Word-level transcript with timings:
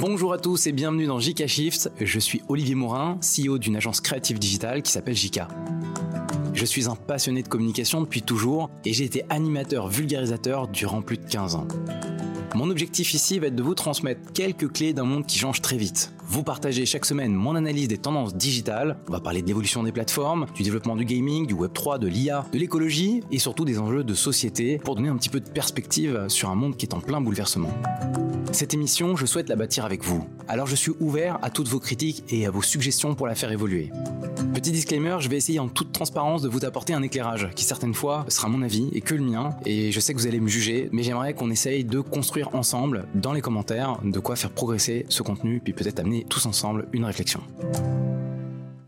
Bonjour 0.00 0.32
à 0.32 0.38
tous 0.38 0.68
et 0.68 0.72
bienvenue 0.72 1.06
dans 1.06 1.18
JK 1.18 1.48
Shift. 1.48 1.90
Je 2.00 2.20
suis 2.20 2.40
Olivier 2.46 2.76
Morin, 2.76 3.18
CEO 3.20 3.58
d'une 3.58 3.74
agence 3.74 4.00
créative 4.00 4.38
digitale 4.38 4.80
qui 4.82 4.92
s'appelle 4.92 5.16
JK. 5.16 5.40
Je 6.54 6.64
suis 6.64 6.88
un 6.88 6.94
passionné 6.94 7.42
de 7.42 7.48
communication 7.48 8.00
depuis 8.00 8.22
toujours 8.22 8.70
et 8.84 8.92
j'ai 8.92 9.02
été 9.02 9.24
animateur 9.28 9.88
vulgarisateur 9.88 10.68
durant 10.68 11.02
plus 11.02 11.18
de 11.18 11.26
15 11.28 11.56
ans. 11.56 11.66
Mon 12.54 12.70
objectif 12.70 13.12
ici 13.12 13.40
va 13.40 13.48
être 13.48 13.56
de 13.56 13.62
vous 13.64 13.74
transmettre 13.74 14.32
quelques 14.32 14.72
clés 14.72 14.92
d'un 14.92 15.02
monde 15.02 15.26
qui 15.26 15.36
change 15.36 15.60
très 15.62 15.76
vite. 15.76 16.12
Vous 16.30 16.42
partagez 16.42 16.84
chaque 16.84 17.06
semaine 17.06 17.32
mon 17.32 17.56
analyse 17.56 17.88
des 17.88 17.96
tendances 17.96 18.34
digitales. 18.34 18.98
On 19.08 19.12
va 19.12 19.20
parler 19.20 19.40
de 19.40 19.46
l'évolution 19.46 19.82
des 19.82 19.92
plateformes, 19.92 20.44
du 20.54 20.62
développement 20.62 20.94
du 20.94 21.06
gaming, 21.06 21.46
du 21.46 21.54
Web3, 21.54 21.98
de 21.98 22.06
l'IA, 22.06 22.44
de 22.52 22.58
l'écologie 22.58 23.22
et 23.30 23.38
surtout 23.38 23.64
des 23.64 23.78
enjeux 23.78 24.04
de 24.04 24.12
société 24.12 24.76
pour 24.76 24.94
donner 24.94 25.08
un 25.08 25.16
petit 25.16 25.30
peu 25.30 25.40
de 25.40 25.48
perspective 25.48 26.26
sur 26.28 26.50
un 26.50 26.54
monde 26.54 26.76
qui 26.76 26.84
est 26.84 26.92
en 26.92 27.00
plein 27.00 27.22
bouleversement. 27.22 27.70
Cette 28.52 28.74
émission, 28.74 29.16
je 29.16 29.24
souhaite 29.24 29.48
la 29.48 29.56
bâtir 29.56 29.86
avec 29.86 30.04
vous. 30.04 30.26
Alors 30.48 30.66
je 30.66 30.76
suis 30.76 30.92
ouvert 31.00 31.38
à 31.40 31.48
toutes 31.48 31.68
vos 31.68 31.80
critiques 31.80 32.24
et 32.28 32.44
à 32.44 32.50
vos 32.50 32.62
suggestions 32.62 33.14
pour 33.14 33.26
la 33.26 33.34
faire 33.34 33.50
évoluer. 33.50 33.90
Petit 34.54 34.72
disclaimer, 34.72 35.16
je 35.20 35.28
vais 35.28 35.36
essayer 35.36 35.60
en 35.60 35.68
toute 35.68 35.92
transparence 35.92 36.42
de 36.42 36.48
vous 36.48 36.64
apporter 36.64 36.92
un 36.92 37.02
éclairage 37.02 37.50
qui 37.54 37.64
certaines 37.64 37.94
fois 37.94 38.24
sera 38.28 38.48
mon 38.48 38.62
avis 38.62 38.88
et 38.92 39.00
que 39.00 39.14
le 39.14 39.22
mien. 39.22 39.50
Et 39.66 39.92
je 39.92 40.00
sais 40.00 40.14
que 40.14 40.18
vous 40.18 40.26
allez 40.26 40.40
me 40.40 40.48
juger, 40.48 40.88
mais 40.90 41.02
j'aimerais 41.02 41.34
qu'on 41.34 41.50
essaye 41.50 41.84
de 41.84 42.00
construire 42.00 42.54
ensemble 42.54 43.06
dans 43.14 43.32
les 43.32 43.40
commentaires 43.40 44.00
de 44.02 44.18
quoi 44.18 44.34
faire 44.34 44.50
progresser 44.50 45.06
ce 45.08 45.22
contenu, 45.22 45.60
puis 45.62 45.72
peut-être 45.72 46.00
amener 46.00 46.17
tous 46.24 46.46
ensemble 46.46 46.88
une 46.92 47.04
réflexion. 47.04 47.42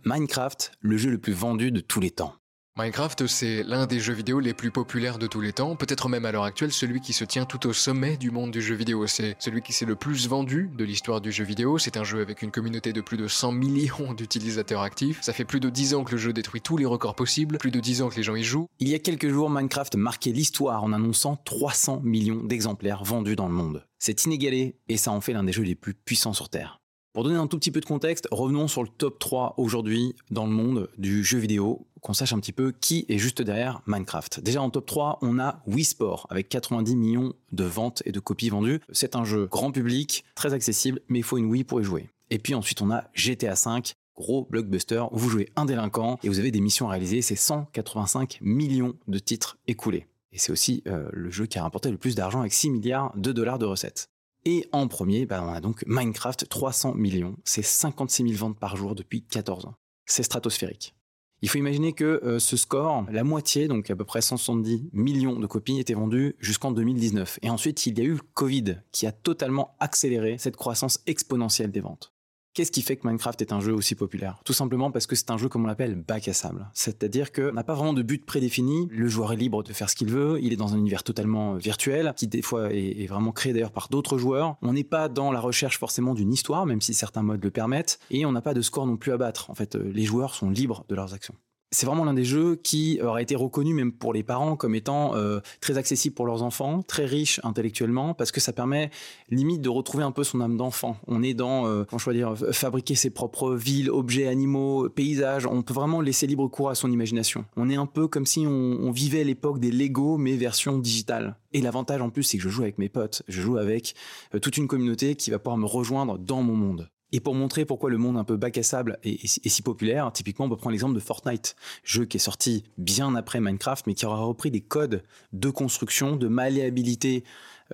Minecraft, 0.05 0.73
le 0.81 0.97
jeu 0.97 1.11
le 1.11 1.19
plus 1.19 1.33
vendu 1.33 1.71
de 1.71 1.81
tous 1.81 2.01
les 2.01 2.11
temps. 2.11 2.35
Minecraft, 2.79 3.27
c'est 3.27 3.63
l'un 3.65 3.87
des 3.87 4.01
jeux 4.01 4.15
vidéo 4.15 4.41
les 4.41 4.55
plus 4.55 4.71
populaires 4.71 5.19
de 5.19 5.27
tous 5.27 5.43
les 5.43 5.53
temps, 5.53 5.77
peut-être 5.77 6.09
même 6.09 6.25
à 6.25 6.33
l'heure 6.33 6.45
actuelle 6.45 6.73
celui 6.73 7.01
qui 7.01 7.13
se 7.13 7.25
tient 7.25 7.45
tout 7.45 7.67
au 7.67 7.75
sommet 7.75 8.17
du 8.17 8.31
monde 8.31 8.53
du 8.53 8.63
jeu 8.63 8.75
vidéo. 8.75 9.07
C'est 9.07 9.37
celui 9.39 9.61
qui 9.61 9.75
s'est 9.75 9.85
le 9.85 9.97
plus 9.97 10.29
vendu 10.29 10.71
de 10.75 10.85
l'histoire 10.85 11.21
du 11.21 11.31
jeu 11.31 11.45
vidéo. 11.45 11.77
C'est 11.77 11.99
un 11.99 12.05
jeu 12.05 12.23
avec 12.23 12.41
une 12.41 12.51
communauté 12.51 12.95
de 12.95 13.03
plus 13.03 13.19
de 13.19 13.29
100 13.29 13.53
millions 13.53 14.15
d'utilisateurs 14.17 14.81
actifs. 14.81 15.19
Ça 15.21 15.35
fait 15.35 15.45
plus 15.45 15.61
de 15.61 15.69
10 15.69 15.95
ans 15.95 16.05
que 16.05 16.13
le 16.13 16.19
jeu 16.19 16.33
détruit 16.33 16.63
tous 16.63 16.79
les 16.79 16.87
records 16.87 17.17
possibles, 17.17 17.59
plus 17.59 17.71
de 17.71 17.81
10 17.81 18.01
ans 18.01 18.09
que 18.09 18.17
les 18.17 18.23
gens 18.23 18.37
y 18.37 18.45
jouent. 18.45 18.69
Il 18.79 18.89
y 18.89 18.95
a 18.95 18.99
quelques 18.99 19.29
jours, 19.29 19.51
Minecraft 19.51 19.97
marquait 19.97 20.33
l'histoire 20.33 20.83
en 20.83 20.95
annonçant 20.95 21.37
300 21.37 22.01
millions 22.03 22.43
d'exemplaires 22.43 23.05
vendus 23.05 23.37
dans 23.37 23.49
le 23.49 23.55
monde. 23.55 23.87
C'est 23.99 24.25
inégalé 24.25 24.77
et 24.89 24.97
ça 24.97 25.11
en 25.11 25.21
fait 25.21 25.35
l'un 25.35 25.45
des 25.45 25.53
jeux 25.53 25.65
les 25.65 25.75
plus 25.75 25.93
puissants 25.93 26.33
sur 26.33 26.49
Terre. 26.49 26.80
Pour 27.13 27.25
donner 27.25 27.37
un 27.37 27.49
tout 27.49 27.59
petit 27.59 27.73
peu 27.73 27.81
de 27.81 27.87
contexte, 27.87 28.29
revenons 28.31 28.69
sur 28.69 28.85
le 28.85 28.89
top 28.89 29.19
3 29.19 29.55
aujourd'hui 29.57 30.15
dans 30.31 30.47
le 30.47 30.53
monde 30.53 30.89
du 30.97 31.25
jeu 31.25 31.39
vidéo, 31.39 31.89
qu'on 32.01 32.13
sache 32.13 32.33
un 32.33 32.39
petit 32.39 32.53
peu 32.53 32.71
qui 32.71 33.05
est 33.09 33.19
juste 33.19 33.43
derrière 33.43 33.83
Minecraft. 33.87 34.39
Déjà 34.39 34.63
en 34.63 34.71
top 34.71 34.87
3, 34.87 35.19
on 35.21 35.41
a 35.41 35.61
Wii 35.67 35.83
Sport 35.83 36.29
avec 36.31 36.49
90 36.49 36.95
millions 36.95 37.33
de 37.51 37.65
ventes 37.65 38.01
et 38.07 38.13
de 38.13 38.21
copies 38.21 38.49
vendues. 38.49 38.79
C'est 38.93 39.17
un 39.17 39.25
jeu 39.25 39.47
grand 39.47 39.73
public, 39.73 40.25
très 40.37 40.53
accessible, 40.53 41.01
mais 41.09 41.19
il 41.19 41.25
faut 41.25 41.37
une 41.37 41.47
Wii 41.47 41.65
pour 41.65 41.81
y 41.81 41.85
jouer. 41.85 42.11
Et 42.31 42.39
puis 42.39 42.55
ensuite 42.55 42.81
on 42.81 42.93
a 42.93 43.03
GTA 43.13 43.55
V, 43.55 43.83
gros 44.15 44.47
blockbuster 44.49 45.03
où 45.11 45.19
vous 45.19 45.31
jouez 45.31 45.49
un 45.57 45.65
délinquant 45.65 46.17
et 46.23 46.29
vous 46.29 46.39
avez 46.39 46.53
des 46.53 46.61
missions 46.61 46.87
à 46.87 46.93
réaliser, 46.93 47.23
c'est 47.23 47.35
185 47.35 48.39
millions 48.41 48.95
de 49.09 49.19
titres 49.19 49.59
écoulés. 49.67 50.07
Et 50.31 50.39
c'est 50.39 50.53
aussi 50.53 50.85
euh, 50.87 51.09
le 51.13 51.31
jeu 51.31 51.47
qui 51.47 51.59
a 51.59 51.65
rapporté 51.65 51.91
le 51.91 51.97
plus 51.97 52.15
d'argent 52.15 52.39
avec 52.39 52.53
6 52.53 52.71
milliards 52.71 53.13
de 53.17 53.33
dollars 53.33 53.59
de 53.59 53.67
recettes. 53.67 54.11
Et 54.45 54.67
en 54.73 54.89
premier, 54.89 55.27
bah, 55.27 55.45
on 55.47 55.53
a 55.53 55.61
donc 55.61 55.85
Minecraft, 55.87 56.49
300 56.49 56.95
millions. 56.95 57.37
C'est 57.45 57.63
56 57.63 58.23
000 58.23 58.35
ventes 58.35 58.59
par 58.59 58.77
jour 58.77 58.95
depuis 58.95 59.23
14 59.23 59.67
ans. 59.67 59.75
C'est 60.07 60.23
stratosphérique. 60.23 60.95
Il 61.43 61.49
faut 61.49 61.59
imaginer 61.59 61.95
que 61.95 62.21
euh, 62.23 62.39
ce 62.39 62.57
score, 62.57 63.07
la 63.11 63.25
moitié, 63.25 63.67
donc 63.67 63.91
à 63.91 63.97
peu 63.97 64.05
près 64.05 64.21
170 64.21 64.91
millions 64.93 65.39
de 65.39 65.47
copies, 65.47 65.79
étaient 65.79 65.95
vendues 65.95 66.37
jusqu'en 66.39 66.71
2019. 66.71 67.39
Et 67.43 67.49
ensuite, 67.49 67.87
il 67.87 67.99
y 67.99 68.03
a 68.03 68.05
eu 68.05 68.15
le 68.15 68.21
Covid 68.35 68.77
qui 68.93 69.07
a 69.07 69.13
totalement 69.13 69.75
accéléré 69.81 70.37
cette 70.39 70.57
croissance 70.57 71.01
exponentielle 71.07 71.71
des 71.71 71.81
ventes. 71.81 72.13
Qu'est-ce 72.53 72.73
qui 72.73 72.83
fait 72.83 72.97
que 72.97 73.07
Minecraft 73.07 73.41
est 73.43 73.53
un 73.53 73.61
jeu 73.61 73.73
aussi 73.73 73.95
populaire? 73.95 74.41
Tout 74.45 74.53
simplement 74.53 74.91
parce 74.91 75.07
que 75.07 75.15
c'est 75.15 75.31
un 75.31 75.37
jeu 75.37 75.49
comme 75.49 75.65
on 75.65 75.67
l'appelle 75.69 75.95
bac 75.95 76.27
à 76.27 76.33
sable. 76.33 76.69
C'est-à-dire 76.75 77.31
qu'on 77.31 77.53
n'a 77.53 77.63
pas 77.63 77.75
vraiment 77.75 77.93
de 77.93 78.03
but 78.03 78.27
prédéfini, 78.27 78.89
le 78.91 79.07
joueur 79.07 79.33
est 79.33 79.37
libre 79.37 79.63
de 79.63 79.73
faire 79.73 79.89
ce 79.89 79.95
qu'il 79.95 80.11
veut, 80.11 80.41
il 80.43 80.53
est 80.53 80.57
dans 80.57 80.75
un 80.75 80.79
univers 80.79 81.05
totalement 81.05 81.55
virtuel, 81.55 82.13
qui 82.17 82.27
des 82.27 82.43
fois 82.43 82.73
est, 82.73 83.07
vraiment 83.07 83.31
créé 83.31 83.53
d'ailleurs 83.53 83.71
par 83.71 83.89
d'autres 83.89 84.19
joueurs. 84.19 84.57
On 84.63 84.73
n'est 84.73 84.83
pas 84.83 85.09
dans 85.09 85.31
la 85.31 85.39
recherche 85.39 85.79
forcément 85.79 86.13
d'une 86.13 86.33
histoire, 86.33 86.67
même 86.67 86.81
si 86.81 86.93
certains 86.93 87.23
modes 87.23 87.45
le 87.45 87.53
permettent, 87.53 88.01
et 88.11 88.27
on 88.27 88.33
n'a 88.33 88.43
pas 88.43 88.55
de 88.55 88.63
score 88.63 88.87
non 88.87 88.97
plus 88.97 89.13
à 89.13 89.17
battre. 89.17 89.49
En 89.49 89.55
fait, 89.55 89.77
les 89.77 90.05
joueurs 90.05 90.35
sont 90.35 90.51
libres 90.51 90.85
de 90.89 90.97
leurs 90.97 91.15
actions 91.15 91.37
c'est 91.71 91.87
vraiment 91.87 92.05
l'un 92.05 92.15
des 92.15 92.25
jeux 92.25 92.57
qui 92.57 93.01
aurait 93.03 93.23
été 93.23 93.37
reconnu 93.37 93.75
même 93.75 93.93
pour 93.93 94.13
les 94.13 94.23
parents 94.23 94.57
comme 94.57 94.75
étant 94.75 95.15
euh, 95.15 95.41
très 95.61 95.79
accessible 95.79 96.15
pour 96.15 96.27
leurs 96.27 96.43
enfants, 96.43 96.83
très 96.83 97.05
riche 97.05 97.41
intellectuellement, 97.45 98.13
parce 98.15 98.33
que 98.33 98.41
ça 98.41 98.53
permet 98.53 98.91
limite 99.31 99.61
de 99.61 99.69
retrouver 99.69 100.03
un 100.03 100.11
peu 100.11 100.25
son 100.25 100.41
âme 100.41 100.57
d'enfant. 100.57 100.97
On 101.07 101.23
est 101.23 101.35
dans, 101.35 101.67
euh, 101.67 101.85
comment 101.85 101.99
je 101.99 102.11
dire, 102.11 102.35
fabriquer 102.53 102.97
ses 102.97 103.11
propres 103.11 103.55
villes, 103.55 103.91
objets, 103.91 104.27
animaux, 104.27 104.89
paysages. 104.89 105.47
On 105.47 105.63
peut 105.63 105.75
vraiment 105.75 106.01
laisser 106.01 106.27
libre 106.27 106.49
cours 106.49 106.71
à 106.71 106.75
son 106.75 106.91
imagination. 106.91 107.45
On 107.57 107.71
est 107.71 107.77
un 107.77 107.87
peu 107.87 108.09
comme 108.09 108.27
si 108.27 108.47
on, 108.47 108.91
vivait 108.91 109.23
l'époque 109.23 109.61
des 109.61 109.71
Lego, 109.71 110.19
mais 110.19 110.37
version 110.37 110.77
digitale. 110.77 111.37
Et 111.53 111.61
l'avantage 111.61 112.03
en 112.03 112.11
plus, 112.11 112.25
c'est 112.25 112.39
que 112.39 112.43
je 112.43 112.49
joue 112.49 112.63
avec 112.63 112.79
mes 112.79 112.89
potes, 112.89 113.23
je 113.29 113.41
joue 113.41 113.57
avec 113.57 113.95
euh, 114.35 114.41
toute 114.41 114.57
une 114.57 114.67
communauté 114.67 115.15
qui 115.15 115.31
va 115.31 115.39
pouvoir 115.39 115.57
me 115.57 115.67
rejoindre 115.67 116.19
dans 116.19 116.43
mon 116.43 116.57
monde. 116.57 116.91
Et 117.13 117.21
pour 117.21 117.35
montrer 117.35 117.65
pourquoi 117.65 117.91
le 117.91 117.99
monde 117.99 118.17
un 118.17 118.25
peu 118.25 118.37
bac 118.37 118.57
à 118.59 118.63
sable 118.63 118.99
est, 119.03 119.27
si 119.27 119.63
populaire, 119.63 120.11
typiquement, 120.13 120.47
on 120.47 120.49
peut 120.49 120.57
prendre 120.57 120.73
l'exemple 120.73 120.95
de 120.95 121.01
Fortnite, 121.01 121.57
jeu 121.83 122.05
qui 122.05 122.17
est 122.17 122.21
sorti 122.21 122.65
bien 122.79 123.15
après 123.15 123.41
Minecraft, 123.41 123.87
mais 123.87 123.95
qui 123.95 124.07
aura 124.07 124.21
repris 124.21 124.51
des 124.51 124.61
codes 124.61 125.03
de 125.33 125.51
construction, 125.51 126.17
de 126.17 126.29
malléabilité 126.29 127.25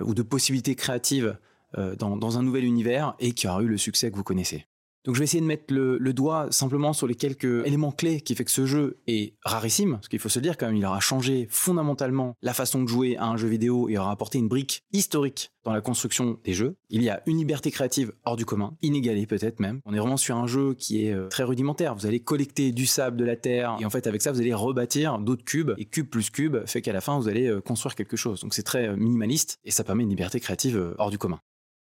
euh, 0.00 0.04
ou 0.04 0.14
de 0.14 0.22
possibilités 0.22 0.74
créatives 0.74 1.36
euh, 1.76 1.94
dans, 1.96 2.38
un 2.38 2.42
nouvel 2.42 2.64
univers 2.64 3.14
et 3.18 3.32
qui 3.32 3.46
aura 3.48 3.62
eu 3.62 3.66
le 3.66 3.76
succès 3.76 4.10
que 4.10 4.16
vous 4.16 4.24
connaissez. 4.24 4.66
Donc 5.06 5.14
je 5.14 5.20
vais 5.20 5.24
essayer 5.24 5.40
de 5.40 5.46
mettre 5.46 5.72
le, 5.72 6.12
doigt 6.12 6.48
simplement 6.50 6.92
sur 6.92 7.06
les 7.06 7.14
quelques 7.14 7.64
éléments 7.64 7.92
clés 7.92 8.20
qui 8.20 8.34
fait 8.34 8.44
que 8.44 8.50
ce 8.50 8.66
jeu 8.66 8.98
est 9.06 9.34
rarissime, 9.44 9.92
parce 9.92 10.08
qu'il 10.08 10.18
faut 10.18 10.28
se 10.28 10.40
dire 10.40 10.56
quand 10.56 10.66
même, 10.66 10.76
il 10.76 10.84
aura 10.84 11.00
changé 11.00 11.46
fondamentalement 11.50 12.34
la 12.42 12.54
façon 12.54 12.82
de 12.82 12.88
jouer 12.88 13.16
à 13.16 13.26
un 13.26 13.36
jeu 13.36 13.46
vidéo 13.46 13.88
et 13.88 13.98
aura 13.98 14.10
apporté 14.10 14.38
une 14.38 14.48
brique 14.48 14.82
historique 14.92 15.52
dans 15.64 15.72
la 15.72 15.80
construction 15.80 16.38
des 16.44 16.54
jeux. 16.54 16.76
Il 16.90 17.02
y 17.02 17.08
a 17.08 17.22
une 17.26 17.36
liberté 17.36 17.70
créative 17.70 18.12
hors 18.24 18.36
du 18.36 18.44
commun, 18.44 18.76
inégalée 18.82 19.26
peut-être 19.26 19.60
même. 19.60 19.80
On 19.84 19.94
est 19.94 19.98
vraiment 19.98 20.16
sur 20.16 20.36
un 20.36 20.46
jeu 20.46 20.74
qui 20.74 21.06
est 21.06 21.12
euh, 21.12 21.28
très 21.28 21.42
rudimentaire. 21.42 21.94
Vous 21.94 22.06
allez 22.06 22.20
collecter 22.20 22.72
du 22.72 22.86
sable, 22.86 23.16
de 23.16 23.24
la 23.24 23.36
terre, 23.36 23.76
et 23.80 23.84
en 23.84 23.90
fait 23.90 24.06
avec 24.06 24.22
ça 24.22 24.32
vous 24.32 24.40
allez 24.40 24.54
rebâtir 24.54 25.18
d'autres 25.18 25.44
cubes, 25.44 25.72
et 25.76 25.84
cube 25.84 26.08
plus 26.08 26.30
cube 26.30 26.56
fait 26.66 26.82
qu'à 26.82 26.92
la 26.92 27.00
fin 27.00 27.18
vous 27.18 27.28
allez 27.28 27.46
euh, 27.46 27.60
construire 27.60 27.94
quelque 27.94 28.16
chose. 28.16 28.40
Donc 28.40 28.54
c'est 28.54 28.62
très 28.62 28.88
euh, 28.88 28.96
minimaliste, 28.96 29.58
et 29.64 29.70
ça 29.70 29.84
permet 29.84 30.02
une 30.02 30.10
liberté 30.10 30.40
créative 30.40 30.94
hors 30.98 31.10
du 31.10 31.18
commun. 31.18 31.38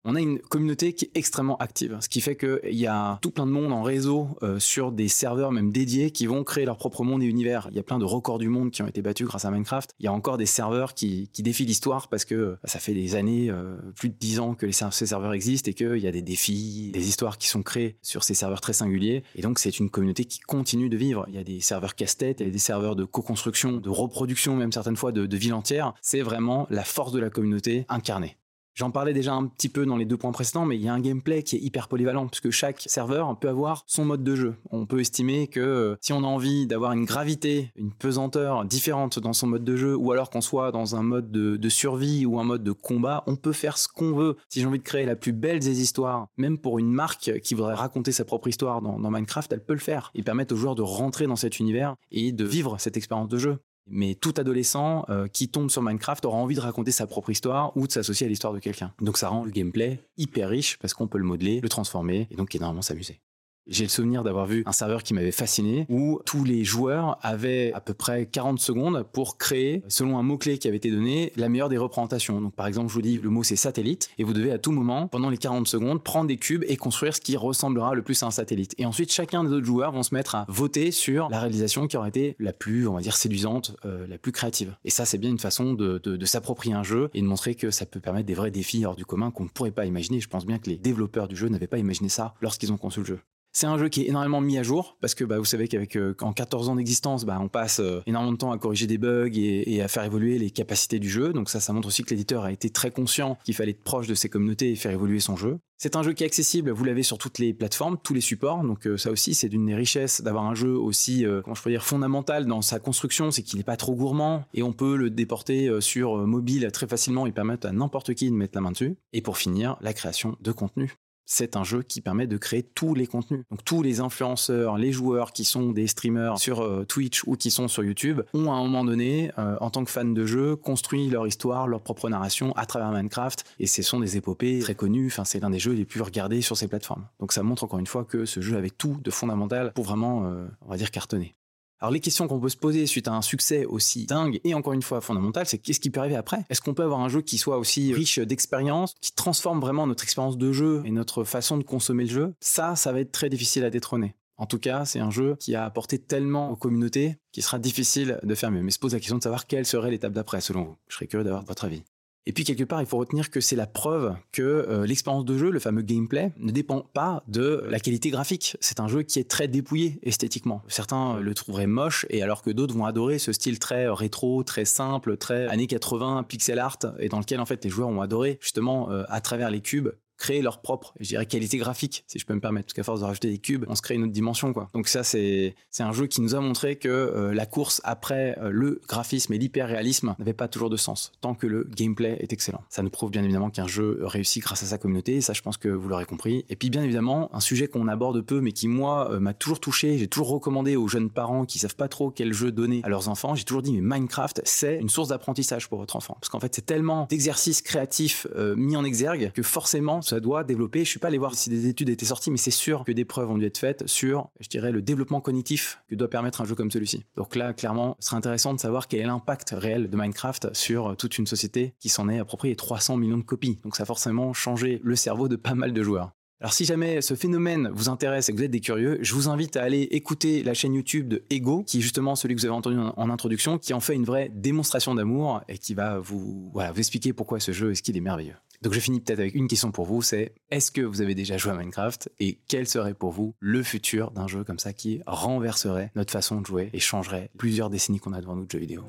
On 0.05 0.15
a 0.15 0.21
une 0.21 0.39
communauté 0.39 0.93
qui 0.93 1.05
est 1.05 1.11
extrêmement 1.15 1.57
active, 1.57 1.97
ce 1.99 2.07
qui 2.07 2.21
fait 2.21 2.37
qu'il 2.37 2.59
y 2.75 2.87
a 2.87 3.19
tout 3.21 3.31
plein 3.31 3.45
de 3.45 3.51
monde 3.51 3.73
en 3.73 3.83
réseau 3.83 4.29
euh, 4.43 4.57
sur 4.57 4.93
des 4.93 5.09
serveurs 5.09 5.51
même 5.51 5.73
dédiés 5.73 6.11
qui 6.11 6.25
vont 6.25 6.45
créer 6.45 6.63
leur 6.63 6.77
propre 6.77 7.03
monde 7.03 7.21
et 7.21 7.25
univers. 7.25 7.67
Il 7.71 7.75
y 7.75 7.79
a 7.79 7.83
plein 7.83 7.99
de 7.99 8.05
records 8.05 8.39
du 8.39 8.47
monde 8.47 8.71
qui 8.71 8.81
ont 8.81 8.87
été 8.87 9.01
battus 9.01 9.27
grâce 9.27 9.43
à 9.43 9.51
Minecraft. 9.51 9.93
Il 9.99 10.05
y 10.05 10.07
a 10.07 10.13
encore 10.13 10.37
des 10.37 10.45
serveurs 10.45 10.93
qui, 10.93 11.29
défient 11.39 11.65
l'histoire 11.65 12.07
parce 12.07 12.23
que 12.23 12.35
euh, 12.35 12.59
ça 12.63 12.79
fait 12.79 12.93
des 12.93 13.15
années, 13.15 13.49
euh, 13.49 13.75
plus 13.95 14.07
de 14.07 14.15
dix 14.17 14.39
ans 14.39 14.55
que 14.55 14.71
ces 14.71 15.05
serveurs 15.05 15.33
existent 15.33 15.69
et 15.69 15.73
qu'il 15.73 15.97
y 15.97 16.07
a 16.07 16.11
des 16.11 16.21
défis, 16.21 16.91
des 16.93 17.07
histoires 17.09 17.37
qui 17.37 17.49
sont 17.49 17.61
créées 17.61 17.97
sur 18.01 18.23
ces 18.23 18.33
serveurs 18.33 18.61
très 18.61 18.73
singuliers. 18.73 19.23
Et 19.35 19.41
donc 19.41 19.59
c'est 19.59 19.79
une 19.79 19.89
communauté 19.89 20.23
qui 20.23 20.39
continue 20.39 20.87
de 20.87 20.95
vivre. 20.95 21.25
Il 21.27 21.35
y 21.35 21.39
a 21.39 21.43
des 21.43 21.59
serveurs 21.59 21.95
casse-tête, 21.95 22.39
il 22.39 22.45
y 22.45 22.49
a 22.49 22.51
des 22.53 22.57
serveurs 22.57 22.95
de 22.95 23.03
co-construction, 23.03 23.77
de 23.77 23.89
reproduction 23.89 24.55
même 24.55 24.71
certaines 24.71 24.95
fois 24.95 25.11
de, 25.11 25.25
de 25.25 25.37
villes 25.37 25.53
entières. 25.53 25.93
C'est 26.01 26.21
vraiment 26.21 26.67
la 26.69 26.85
force 26.85 27.11
de 27.11 27.19
la 27.19 27.29
communauté 27.29 27.85
incarnée. 27.89 28.37
J'en 28.75 28.91
parlais 28.91 29.13
déjà 29.13 29.33
un 29.33 29.45
petit 29.45 29.69
peu 29.69 29.85
dans 29.85 29.97
les 29.97 30.05
deux 30.05 30.17
points 30.17 30.31
précédents, 30.31 30.65
mais 30.65 30.77
il 30.77 30.81
y 30.81 30.87
a 30.87 30.93
un 30.93 31.01
gameplay 31.01 31.43
qui 31.43 31.55
est 31.55 31.59
hyper 31.59 31.87
polyvalent, 31.87 32.27
puisque 32.27 32.49
chaque 32.49 32.81
serveur 32.85 33.37
peut 33.37 33.49
avoir 33.49 33.83
son 33.87 34.05
mode 34.05 34.23
de 34.23 34.35
jeu. 34.35 34.55
On 34.71 34.85
peut 34.85 34.99
estimer 34.99 35.47
que 35.47 35.59
euh, 35.59 35.95
si 36.01 36.13
on 36.13 36.23
a 36.23 36.27
envie 36.27 36.67
d'avoir 36.67 36.93
une 36.93 37.05
gravité, 37.05 37.71
une 37.75 37.91
pesanteur 37.91 38.65
différente 38.65 39.19
dans 39.19 39.33
son 39.33 39.47
mode 39.47 39.63
de 39.63 39.75
jeu, 39.75 39.95
ou 39.95 40.11
alors 40.11 40.29
qu'on 40.29 40.41
soit 40.41 40.71
dans 40.71 40.95
un 40.95 41.03
mode 41.03 41.31
de, 41.31 41.69
survie 41.69 42.25
ou 42.25 42.39
un 42.39 42.43
mode 42.43 42.63
de 42.63 42.71
combat, 42.71 43.23
on 43.27 43.35
peut 43.35 43.51
faire 43.51 43.77
ce 43.77 43.87
qu'on 43.87 44.13
veut. 44.13 44.37
Si 44.49 44.59
j'ai 44.59 44.65
envie 44.65 44.79
de 44.79 44.83
créer 44.83 45.05
la 45.05 45.15
plus 45.15 45.33
belle 45.33 45.59
des 45.59 45.81
histoires, 45.81 46.27
même 46.37 46.57
pour 46.57 46.79
une 46.79 46.91
marque 46.91 47.39
qui 47.41 47.53
voudrait 47.53 47.75
raconter 47.75 48.11
sa 48.11 48.25
propre 48.25 48.47
histoire 48.47 48.81
dans, 48.81 48.99
dans 48.99 49.11
Minecraft, 49.11 49.53
elle 49.53 49.63
peut 49.63 49.73
le 49.73 49.79
faire. 49.79 50.11
Et 50.15 50.23
permettre 50.23 50.53
aux 50.53 50.57
joueurs 50.57 50.75
de 50.75 50.81
rentrer 50.81 51.27
dans 51.27 51.35
cet 51.35 51.59
univers 51.59 51.95
et 52.11 52.31
de 52.31 52.45
vivre 52.45 52.79
cette 52.79 52.97
expérience 52.97 53.29
de 53.29 53.37
jeu 53.37 53.59
mais 53.89 54.15
tout 54.15 54.33
adolescent 54.37 55.05
euh, 55.09 55.27
qui 55.27 55.49
tombe 55.49 55.69
sur 55.69 55.81
Minecraft 55.81 56.25
aura 56.25 56.37
envie 56.37 56.55
de 56.55 56.61
raconter 56.61 56.91
sa 56.91 57.07
propre 57.07 57.29
histoire 57.29 57.75
ou 57.75 57.87
de 57.87 57.91
s'associer 57.91 58.25
à 58.25 58.29
l'histoire 58.29 58.53
de 58.53 58.59
quelqu'un. 58.59 58.93
Donc 59.01 59.17
ça 59.17 59.29
rend 59.29 59.43
le 59.43 59.51
gameplay 59.51 59.99
hyper 60.17 60.49
riche 60.49 60.77
parce 60.77 60.93
qu'on 60.93 61.07
peut 61.07 61.17
le 61.17 61.23
modeler, 61.23 61.59
le 61.61 61.69
transformer 61.69 62.27
et 62.31 62.35
donc 62.35 62.53
énormément 62.55 62.81
s'amuser. 62.81 63.21
J'ai 63.69 63.83
le 63.83 63.89
souvenir 63.89 64.23
d'avoir 64.23 64.47
vu 64.47 64.63
un 64.65 64.71
serveur 64.71 65.03
qui 65.03 65.13
m'avait 65.13 65.31
fasciné 65.31 65.85
où 65.89 66.19
tous 66.25 66.43
les 66.43 66.63
joueurs 66.63 67.19
avaient 67.21 67.71
à 67.73 67.81
peu 67.81 67.93
près 67.93 68.25
40 68.25 68.59
secondes 68.59 69.05
pour 69.13 69.37
créer, 69.37 69.83
selon 69.87 70.17
un 70.17 70.23
mot-clé 70.23 70.57
qui 70.57 70.67
avait 70.67 70.77
été 70.77 70.89
donné, 70.89 71.31
la 71.35 71.49
meilleure 71.49 71.69
des 71.69 71.77
représentations. 71.77 72.41
Donc 72.41 72.55
par 72.55 72.65
exemple, 72.65 72.89
je 72.89 72.93
vous 72.95 73.01
dis 73.03 73.19
le 73.19 73.29
mot 73.29 73.43
c'est 73.43 73.55
satellite 73.55 74.09
et 74.17 74.23
vous 74.23 74.33
devez 74.33 74.51
à 74.51 74.57
tout 74.57 74.71
moment, 74.71 75.07
pendant 75.07 75.29
les 75.29 75.37
40 75.37 75.67
secondes, 75.67 76.03
prendre 76.03 76.27
des 76.27 76.37
cubes 76.37 76.63
et 76.67 76.77
construire 76.77 77.15
ce 77.15 77.21
qui 77.21 77.37
ressemblera 77.37 77.93
le 77.93 78.01
plus 78.01 78.21
à 78.23 78.25
un 78.25 78.31
satellite. 78.31 78.73
Et 78.79 78.85
ensuite, 78.87 79.11
chacun 79.11 79.43
des 79.43 79.51
autres 79.51 79.67
joueurs 79.67 79.91
vont 79.91 80.03
se 80.03 80.15
mettre 80.15 80.33
à 80.33 80.45
voter 80.47 80.89
sur 80.89 81.29
la 81.29 81.39
réalisation 81.39 81.87
qui 81.87 81.95
aurait 81.95 82.09
été 82.09 82.35
la 82.39 82.53
plus, 82.53 82.87
on 82.87 82.95
va 82.95 83.01
dire, 83.01 83.15
séduisante, 83.15 83.75
euh, 83.85 84.07
la 84.07 84.17
plus 84.17 84.31
créative. 84.31 84.75
Et 84.83 84.89
ça, 84.89 85.05
c'est 85.05 85.19
bien 85.19 85.29
une 85.29 85.39
façon 85.39 85.73
de, 85.73 85.99
de 85.99 86.25
s'approprier 86.25 86.73
un 86.73 86.83
jeu 86.83 87.09
et 87.13 87.21
de 87.21 87.27
montrer 87.27 87.53
que 87.53 87.69
ça 87.69 87.85
peut 87.85 87.99
permettre 87.99 88.25
des 88.25 88.33
vrais 88.33 88.51
défis 88.51 88.85
hors 88.85 88.95
du 88.95 89.05
commun 89.05 89.29
qu'on 89.29 89.43
ne 89.43 89.49
pourrait 89.49 89.71
pas 89.71 89.85
imaginer. 89.85 90.19
Je 90.19 90.27
pense 90.27 90.45
bien 90.45 90.57
que 90.57 90.69
les 90.69 90.77
développeurs 90.77 91.27
du 91.27 91.35
jeu 91.35 91.49
n'avaient 91.49 91.67
pas 91.67 91.77
imaginé 91.77 92.09
ça 92.09 92.33
lorsqu'ils 92.41 92.73
ont 92.73 92.77
conçu 92.77 93.01
le 93.01 93.05
jeu. 93.05 93.19
C'est 93.51 93.65
un 93.65 93.77
jeu 93.79 93.89
qui 93.89 94.03
est 94.03 94.07
énormément 94.07 94.41
mis 94.41 94.57
à 94.57 94.63
jour 94.63 94.97
parce 95.01 95.15
que 95.15 95.23
bah, 95.23 95.39
vous 95.39 95.45
savez 95.45 95.67
qu'avec 95.67 95.95
euh, 95.95 96.15
en 96.21 96.33
14 96.33 96.69
ans 96.69 96.75
d'existence, 96.75 97.25
bah, 97.25 97.39
on 97.41 97.47
passe 97.47 97.79
euh, 97.79 98.01
énormément 98.05 98.33
de 98.33 98.37
temps 98.37 98.51
à 98.51 98.57
corriger 98.57 98.85
des 98.85 98.99
bugs 98.99 99.31
et, 99.33 99.81
à 99.81 99.87
faire 99.87 100.03
évoluer 100.03 100.37
les 100.37 100.51
capacités 100.51 100.99
du 100.99 101.09
jeu. 101.09 101.33
Donc 101.33 101.49
ça, 101.49 101.59
ça 101.59 101.73
montre 101.73 101.87
aussi 101.87 102.03
que 102.03 102.11
l'éditeur 102.11 102.43
a 102.43 102.51
été 102.51 102.69
très 102.69 102.91
conscient 102.91 103.37
qu'il 103.43 103.55
fallait 103.55 103.71
être 103.71 103.83
proche 103.83 104.07
de 104.07 104.13
ses 104.13 104.29
communautés 104.29 104.71
et 104.71 104.75
faire 104.75 104.91
évoluer 104.91 105.19
son 105.19 105.35
jeu. 105.35 105.57
C'est 105.77 105.95
un 105.95 106.03
jeu 106.03 106.13
qui 106.13 106.23
est 106.23 106.27
accessible, 106.27 106.71
vous 106.71 106.83
l'avez 106.83 107.03
sur 107.03 107.17
toutes 107.17 107.39
les 107.39 107.53
plateformes, 107.53 107.97
tous 108.03 108.13
les 108.13 108.21
supports. 108.21 108.63
Donc 108.63 108.85
euh, 108.85 108.97
ça 108.97 109.11
aussi, 109.11 109.33
c'est 109.33 109.49
d'une 109.49 109.65
des 109.65 109.75
richesses 109.75 110.21
d'avoir 110.21 110.45
un 110.45 110.53
jeu 110.53 110.75
aussi, 110.75 111.25
comment 111.43 111.55
je 111.55 111.63
peux 111.63 111.71
dire, 111.71 111.83
fondamental 111.83 112.45
dans 112.45 112.61
sa 112.61 112.79
construction, 112.79 113.31
c'est 113.31 113.41
qu'il 113.41 113.57
n'est 113.57 113.63
pas 113.63 113.77
trop 113.77 113.95
gourmand 113.95 114.43
et 114.53 114.61
on 114.61 114.73
peut 114.73 114.95
le 114.95 115.09
déporter 115.09 115.69
sur 115.79 116.15
mobile 116.27 116.69
très 116.71 116.87
facilement 116.87 117.25
et 117.25 117.31
permettre 117.31 117.67
à 117.67 117.71
n'importe 117.71 118.13
qui 118.13 118.29
de 118.29 118.35
mettre 118.35 118.55
la 118.55 118.61
main 118.61 118.71
dessus. 118.71 118.95
Et 119.13 119.21
pour 119.21 119.37
finir, 119.37 119.77
la 119.81 119.93
création 119.93 120.37
de 120.41 120.51
contenu 120.51 120.97
c'est 121.29 121.55
un 121.55 121.63
jeu 121.63 121.83
qui 121.83 122.01
permet 122.01 122.27
de 122.27 122.37
créer 122.37 122.63
tous 122.63 122.95
les 122.95 123.05
contenus. 123.05 123.43
Donc 123.51 123.63
tous 123.63 123.83
les 123.83 123.99
influenceurs, 124.01 124.77
les 124.77 124.91
joueurs 124.91 125.31
qui 125.31 125.45
sont 125.45 125.71
des 125.71 125.85
streamers 125.85 126.39
sur 126.39 126.61
euh, 126.61 126.85
Twitch 126.85 127.23
ou 127.27 127.35
qui 127.35 127.51
sont 127.51 127.67
sur 127.67 127.83
YouTube 127.83 128.21
ont 128.33 128.51
à 128.51 128.55
un 128.55 128.63
moment 128.63 128.83
donné, 128.83 129.31
euh, 129.37 129.55
en 129.61 129.69
tant 129.69 129.85
que 129.85 129.91
fans 129.91 130.05
de 130.05 130.25
jeu, 130.25 130.55
construit 130.55 131.07
leur 131.07 131.27
histoire, 131.27 131.67
leur 131.67 131.81
propre 131.81 132.09
narration 132.09 132.51
à 132.53 132.65
travers 132.65 132.91
Minecraft. 132.91 133.45
Et 133.59 133.67
ce 133.67 133.83
sont 133.83 133.99
des 133.99 134.17
épopées 134.17 134.59
très 134.59 134.75
connues. 134.75 135.07
Enfin, 135.07 135.23
c'est 135.23 135.39
l'un 135.39 135.51
des 135.51 135.59
jeux 135.59 135.73
les 135.73 135.85
plus 135.85 136.01
regardés 136.01 136.41
sur 136.41 136.57
ces 136.57 136.67
plateformes. 136.67 137.05
Donc 137.19 137.31
ça 137.31 137.43
montre 137.43 137.63
encore 137.63 137.79
une 137.79 137.87
fois 137.87 138.05
que 138.05 138.25
ce 138.25 138.41
jeu 138.41 138.57
avait 138.57 138.71
tout 138.71 138.97
de 139.03 139.11
fondamental 139.11 139.71
pour 139.73 139.85
vraiment, 139.85 140.25
euh, 140.25 140.47
on 140.65 140.69
va 140.71 140.77
dire, 140.77 140.89
cartonner. 140.89 141.35
Alors 141.81 141.93
les 141.93 142.01
questions 142.01 142.27
qu'on 142.27 142.41
peut 142.41 142.49
se 142.49 142.57
poser 142.57 142.85
suite 142.85 143.07
à 143.07 143.13
un 143.13 143.21
succès 143.21 143.65
aussi 143.65 144.05
dingue 144.05 144.41
et 144.43 144.53
encore 144.53 144.73
une 144.73 144.81
fois 144.81 144.99
fondamental, 144.99 145.45
c'est 145.45 145.57
qu'est-ce 145.57 145.79
qui 145.79 145.89
peut 145.89 146.01
arriver 146.01 146.17
après? 146.17 146.43
Est-ce 146.49 146.61
qu'on 146.61 146.73
peut 146.73 146.83
avoir 146.83 146.99
un 146.99 147.07
jeu 147.07 147.21
qui 147.21 147.37
soit 147.37 147.57
aussi 147.57 147.93
riche 147.93 148.19
d'expérience, 148.19 148.95
qui 148.99 149.13
transforme 149.13 149.61
vraiment 149.61 149.87
notre 149.87 150.03
expérience 150.03 150.37
de 150.37 150.51
jeu 150.51 150.81
et 150.83 150.91
notre 150.91 151.23
façon 151.23 151.57
de 151.57 151.63
consommer 151.63 152.03
le 152.03 152.09
jeu? 152.09 152.33
Ça, 152.41 152.75
ça 152.75 152.91
va 152.91 152.99
être 152.99 153.13
très 153.13 153.29
difficile 153.29 153.63
à 153.63 153.69
détrôner. 153.69 154.15
En 154.35 154.45
tout 154.45 154.59
cas, 154.59 154.83
c'est 154.83 154.99
un 154.99 155.11
jeu 155.11 155.37
qui 155.39 155.55
a 155.55 155.63
apporté 155.65 155.99
tellement 155.99 156.51
aux 156.51 156.55
communautés 156.57 157.17
qu'il 157.31 157.43
sera 157.43 157.59
difficile 157.59 158.19
de 158.23 158.35
faire 158.35 158.51
mieux. 158.51 158.61
Mais 158.61 158.71
se 158.71 158.79
pose 158.79 158.93
la 158.93 158.99
question 158.99 159.17
de 159.17 159.23
savoir 159.23 159.47
quelle 159.47 159.65
serait 159.65 159.91
l'étape 159.91 160.13
d'après, 160.13 160.41
selon 160.41 160.63
vous. 160.63 160.75
Je 160.87 160.95
serais 160.95 161.07
curieux 161.07 161.23
d'avoir 161.23 161.43
votre 161.43 161.65
avis. 161.65 161.83
Et 162.25 162.33
puis 162.33 162.43
quelque 162.43 162.63
part, 162.63 162.81
il 162.81 162.85
faut 162.85 162.97
retenir 162.97 163.31
que 163.31 163.41
c'est 163.41 163.55
la 163.55 163.65
preuve 163.65 164.15
que 164.31 164.41
euh, 164.41 164.85
l'expérience 164.85 165.25
de 165.25 165.37
jeu, 165.37 165.49
le 165.49 165.59
fameux 165.59 165.81
gameplay, 165.81 166.31
ne 166.37 166.51
dépend 166.51 166.81
pas 166.93 167.23
de 167.27 167.65
la 167.69 167.79
qualité 167.79 168.09
graphique. 168.11 168.55
C'est 168.59 168.79
un 168.79 168.87
jeu 168.87 169.03
qui 169.03 169.19
est 169.19 169.29
très 169.29 169.47
dépouillé 169.47 169.99
esthétiquement. 170.03 170.61
Certains 170.67 171.19
le 171.19 171.33
trouveraient 171.33 171.67
moche, 171.67 172.05
et 172.09 172.21
alors 172.21 172.41
que 172.41 172.51
d'autres 172.51 172.75
vont 172.75 172.85
adorer 172.85 173.19
ce 173.19 173.31
style 173.31 173.57
très 173.57 173.87
rétro, 173.87 174.43
très 174.43 174.65
simple, 174.65 175.17
très 175.17 175.47
années 175.47 175.67
80, 175.67 176.23
pixel 176.23 176.59
art, 176.59 176.77
et 176.99 177.09
dans 177.09 177.19
lequel 177.19 177.39
en 177.39 177.45
fait 177.45 177.63
les 177.63 177.69
joueurs 177.69 177.89
ont 177.89 178.01
adoré 178.01 178.37
justement 178.41 178.91
euh, 178.91 179.03
à 179.07 179.21
travers 179.21 179.49
les 179.49 179.61
cubes 179.61 179.89
créer 180.19 180.41
leur 180.41 180.61
propre, 180.61 180.93
je 180.99 181.07
dirais, 181.07 181.25
qualité 181.25 181.57
graphique, 181.57 182.03
si 182.05 182.19
je 182.19 182.25
peux 182.25 182.35
me 182.35 182.41
permettre, 182.41 182.67
parce 182.67 182.73
qu'à 182.73 182.83
force 182.83 182.99
de 182.99 183.05
rajouter 183.05 183.29
des 183.29 183.37
cubes, 183.39 183.65
on 183.67 183.75
se 183.75 183.81
crée 183.81 183.95
une 183.95 184.03
autre 184.03 184.11
dimension, 184.11 184.53
quoi. 184.53 184.67
Donc 184.73 184.87
ça, 184.87 185.03
c'est 185.03 185.55
un 185.79 185.93
jeu 185.93 186.07
qui 186.07 186.21
nous 186.21 186.35
a 186.35 186.41
montré 186.41 186.75
que 186.75 186.89
euh, 186.89 187.33
la 187.33 187.45
course 187.45 187.81
après 187.85 188.37
euh, 188.39 188.49
le 188.51 188.81
graphisme 188.87 189.31
et 189.33 189.37
l'hyper-réalisme 189.37 190.15
n'avait 190.19 190.33
pas 190.33 190.49
toujours 190.49 190.69
de 190.69 190.75
sens, 190.75 191.13
tant 191.21 191.33
que 191.33 191.47
le 191.47 191.63
gameplay 191.73 192.17
est 192.19 192.33
excellent. 192.33 192.61
Ça 192.69 192.83
nous 192.83 192.89
prouve 192.89 193.11
bien 193.11 193.23
évidemment 193.23 193.49
qu'un 193.49 193.67
jeu 193.67 193.99
réussit 194.01 194.43
grâce 194.43 194.61
à 194.61 194.65
sa 194.65 194.77
communauté, 194.77 195.21
ça, 195.21 195.31
je 195.31 195.41
pense 195.41 195.57
que 195.57 195.69
vous 195.69 195.87
l'aurez 195.87 196.05
compris. 196.05 196.45
Et 196.49 196.57
puis, 196.57 196.69
bien 196.69 196.83
évidemment, 196.83 197.33
un 197.33 197.39
sujet 197.39 197.69
qu'on 197.69 197.87
aborde 197.87 198.19
peu, 198.21 198.41
mais 198.41 198.51
qui, 198.51 198.67
moi, 198.67 199.09
euh, 199.11 199.19
m'a 199.19 199.33
toujours 199.33 199.61
touché, 199.61 199.97
j'ai 199.97 200.07
toujours 200.09 200.29
recommandé 200.29 200.75
aux 200.75 200.89
jeunes 200.89 201.09
parents 201.09 201.45
qui 201.45 201.59
savent 201.59 201.75
pas 201.75 201.87
trop 201.87 202.11
quel 202.11 202.33
jeu 202.33 202.51
donner 202.51 202.81
à 202.83 202.89
leurs 202.89 203.07
enfants, 203.07 203.35
j'ai 203.35 203.45
toujours 203.45 203.61
dit, 203.61 203.71
mais 203.71 203.97
Minecraft, 203.97 204.41
c'est 204.43 204.79
une 204.79 204.89
source 204.89 205.07
d'apprentissage 205.07 205.69
pour 205.69 205.79
votre 205.79 205.95
enfant. 205.95 206.17
Parce 206.19 206.27
qu'en 206.27 206.41
fait, 206.41 206.53
c'est 206.53 206.65
tellement 206.65 207.07
d'exercices 207.09 207.61
créatifs 207.61 208.27
mis 208.57 208.75
en 208.75 208.83
exergue 208.83 209.31
que 209.33 209.43
forcément, 209.43 210.01
ça 210.09 210.19
doit 210.19 210.43
développer. 210.43 210.83
Je 210.83 210.89
suis 210.89 210.99
pas 210.99 211.07
allé 211.07 211.17
voir 211.17 211.35
si 211.35 211.49
des 211.49 211.67
études 211.67 211.89
étaient 211.89 212.05
sorties, 212.05 212.31
mais 212.31 212.37
c'est 212.37 212.51
sûr 212.51 212.83
que 212.83 212.91
des 212.91 213.05
preuves 213.05 213.29
ont 213.29 213.37
dû 213.37 213.45
être 213.45 213.57
faites 213.57 213.87
sur, 213.87 214.29
je 214.39 214.49
dirais, 214.49 214.71
le 214.71 214.81
développement 214.81 215.21
cognitif 215.21 215.81
que 215.87 215.95
doit 215.95 216.09
permettre 216.09 216.41
un 216.41 216.45
jeu 216.45 216.55
comme 216.55 216.71
celui-ci. 216.71 217.05
Donc 217.15 217.35
là, 217.35 217.53
clairement, 217.53 217.95
ce 217.99 218.07
serait 218.07 218.17
intéressant 218.17 218.53
de 218.53 218.59
savoir 218.59 218.87
quel 218.87 219.01
est 219.01 219.05
l'impact 219.05 219.53
réel 219.57 219.89
de 219.89 219.97
Minecraft 219.97 220.55
sur 220.55 220.95
toute 220.97 221.17
une 221.17 221.27
société 221.27 221.73
qui 221.79 221.89
s'en 221.89 222.09
est 222.09 222.19
approprié 222.19 222.55
300 222.55 222.97
millions 222.97 223.17
de 223.17 223.23
copies. 223.23 223.59
Donc 223.63 223.75
ça 223.75 223.83
a 223.83 223.85
forcément 223.85 224.33
changé 224.33 224.81
le 224.83 224.95
cerveau 224.95 225.27
de 225.27 225.35
pas 225.35 225.53
mal 225.53 225.73
de 225.73 225.83
joueurs. 225.83 226.11
Alors 226.41 226.53
si 226.53 226.63
jamais 226.63 227.01
ce 227.01 227.15
phénomène 227.15 227.69
vous 227.73 227.89
intéresse 227.89 228.29
et 228.29 228.31
que 228.31 228.37
vous 228.37 228.43
êtes 228.43 228.51
des 228.51 228.61
curieux, 228.61 228.97
je 229.01 229.13
vous 229.13 229.27
invite 229.27 229.57
à 229.57 229.63
aller 229.63 229.81
écouter 229.91 230.41
la 230.41 230.53
chaîne 230.53 230.73
YouTube 230.73 231.09
de 231.09 231.23
Ego, 231.29 231.63
qui 231.63 231.79
est 231.79 231.81
justement 231.81 232.15
celui 232.15 232.33
que 232.33 232.39
vous 232.39 232.45
avez 232.45 232.55
entendu 232.55 232.77
en 232.77 233.09
introduction, 233.09 233.57
qui 233.57 233.73
en 233.73 233.81
fait 233.81 233.93
une 233.93 234.05
vraie 234.05 234.31
démonstration 234.33 234.95
d'amour 234.95 235.41
et 235.49 235.57
qui 235.57 235.73
va 235.73 235.99
vous, 235.99 236.49
vous 236.53 236.61
expliquer 236.77 237.11
pourquoi 237.11 237.41
ce 237.41 237.51
jeu 237.51 237.71
est 237.71 237.75
ce 237.75 237.83
qu'il 237.83 237.97
est 237.97 238.01
merveilleux. 238.01 238.35
Donc 238.61 238.73
je 238.73 238.79
finis 238.81 238.99
peut-être 238.99 239.19
avec 239.19 239.35
une 239.35 239.47
question 239.47 239.71
pour 239.71 239.85
vous, 239.85 240.01
c'est 240.01 240.33
est-ce 240.51 240.69
que 240.69 240.81
vous 240.81 240.99
avez 241.01 241.15
déjà 241.15 241.37
joué 241.37 241.53
à 241.53 241.55
Minecraft 241.55 242.09
et 242.19 242.39
quel 242.49 242.67
serait 242.67 242.93
pour 242.93 243.11
vous 243.11 243.33
le 243.39 243.63
futur 243.63 244.11
d'un 244.11 244.27
jeu 244.27 244.43
comme 244.43 244.59
ça 244.59 244.73
qui 244.73 245.01
renverserait 245.07 245.91
notre 245.95 246.11
façon 246.11 246.41
de 246.41 246.45
jouer 246.45 246.69
et 246.73 246.79
changerait 246.79 247.29
plusieurs 247.37 247.69
décennies 247.69 247.99
qu'on 247.99 248.11
a 248.11 248.19
devant 248.19 248.35
nous 248.35 248.45
de 248.45 248.51
jeux 248.51 248.59
vidéo? 248.59 248.83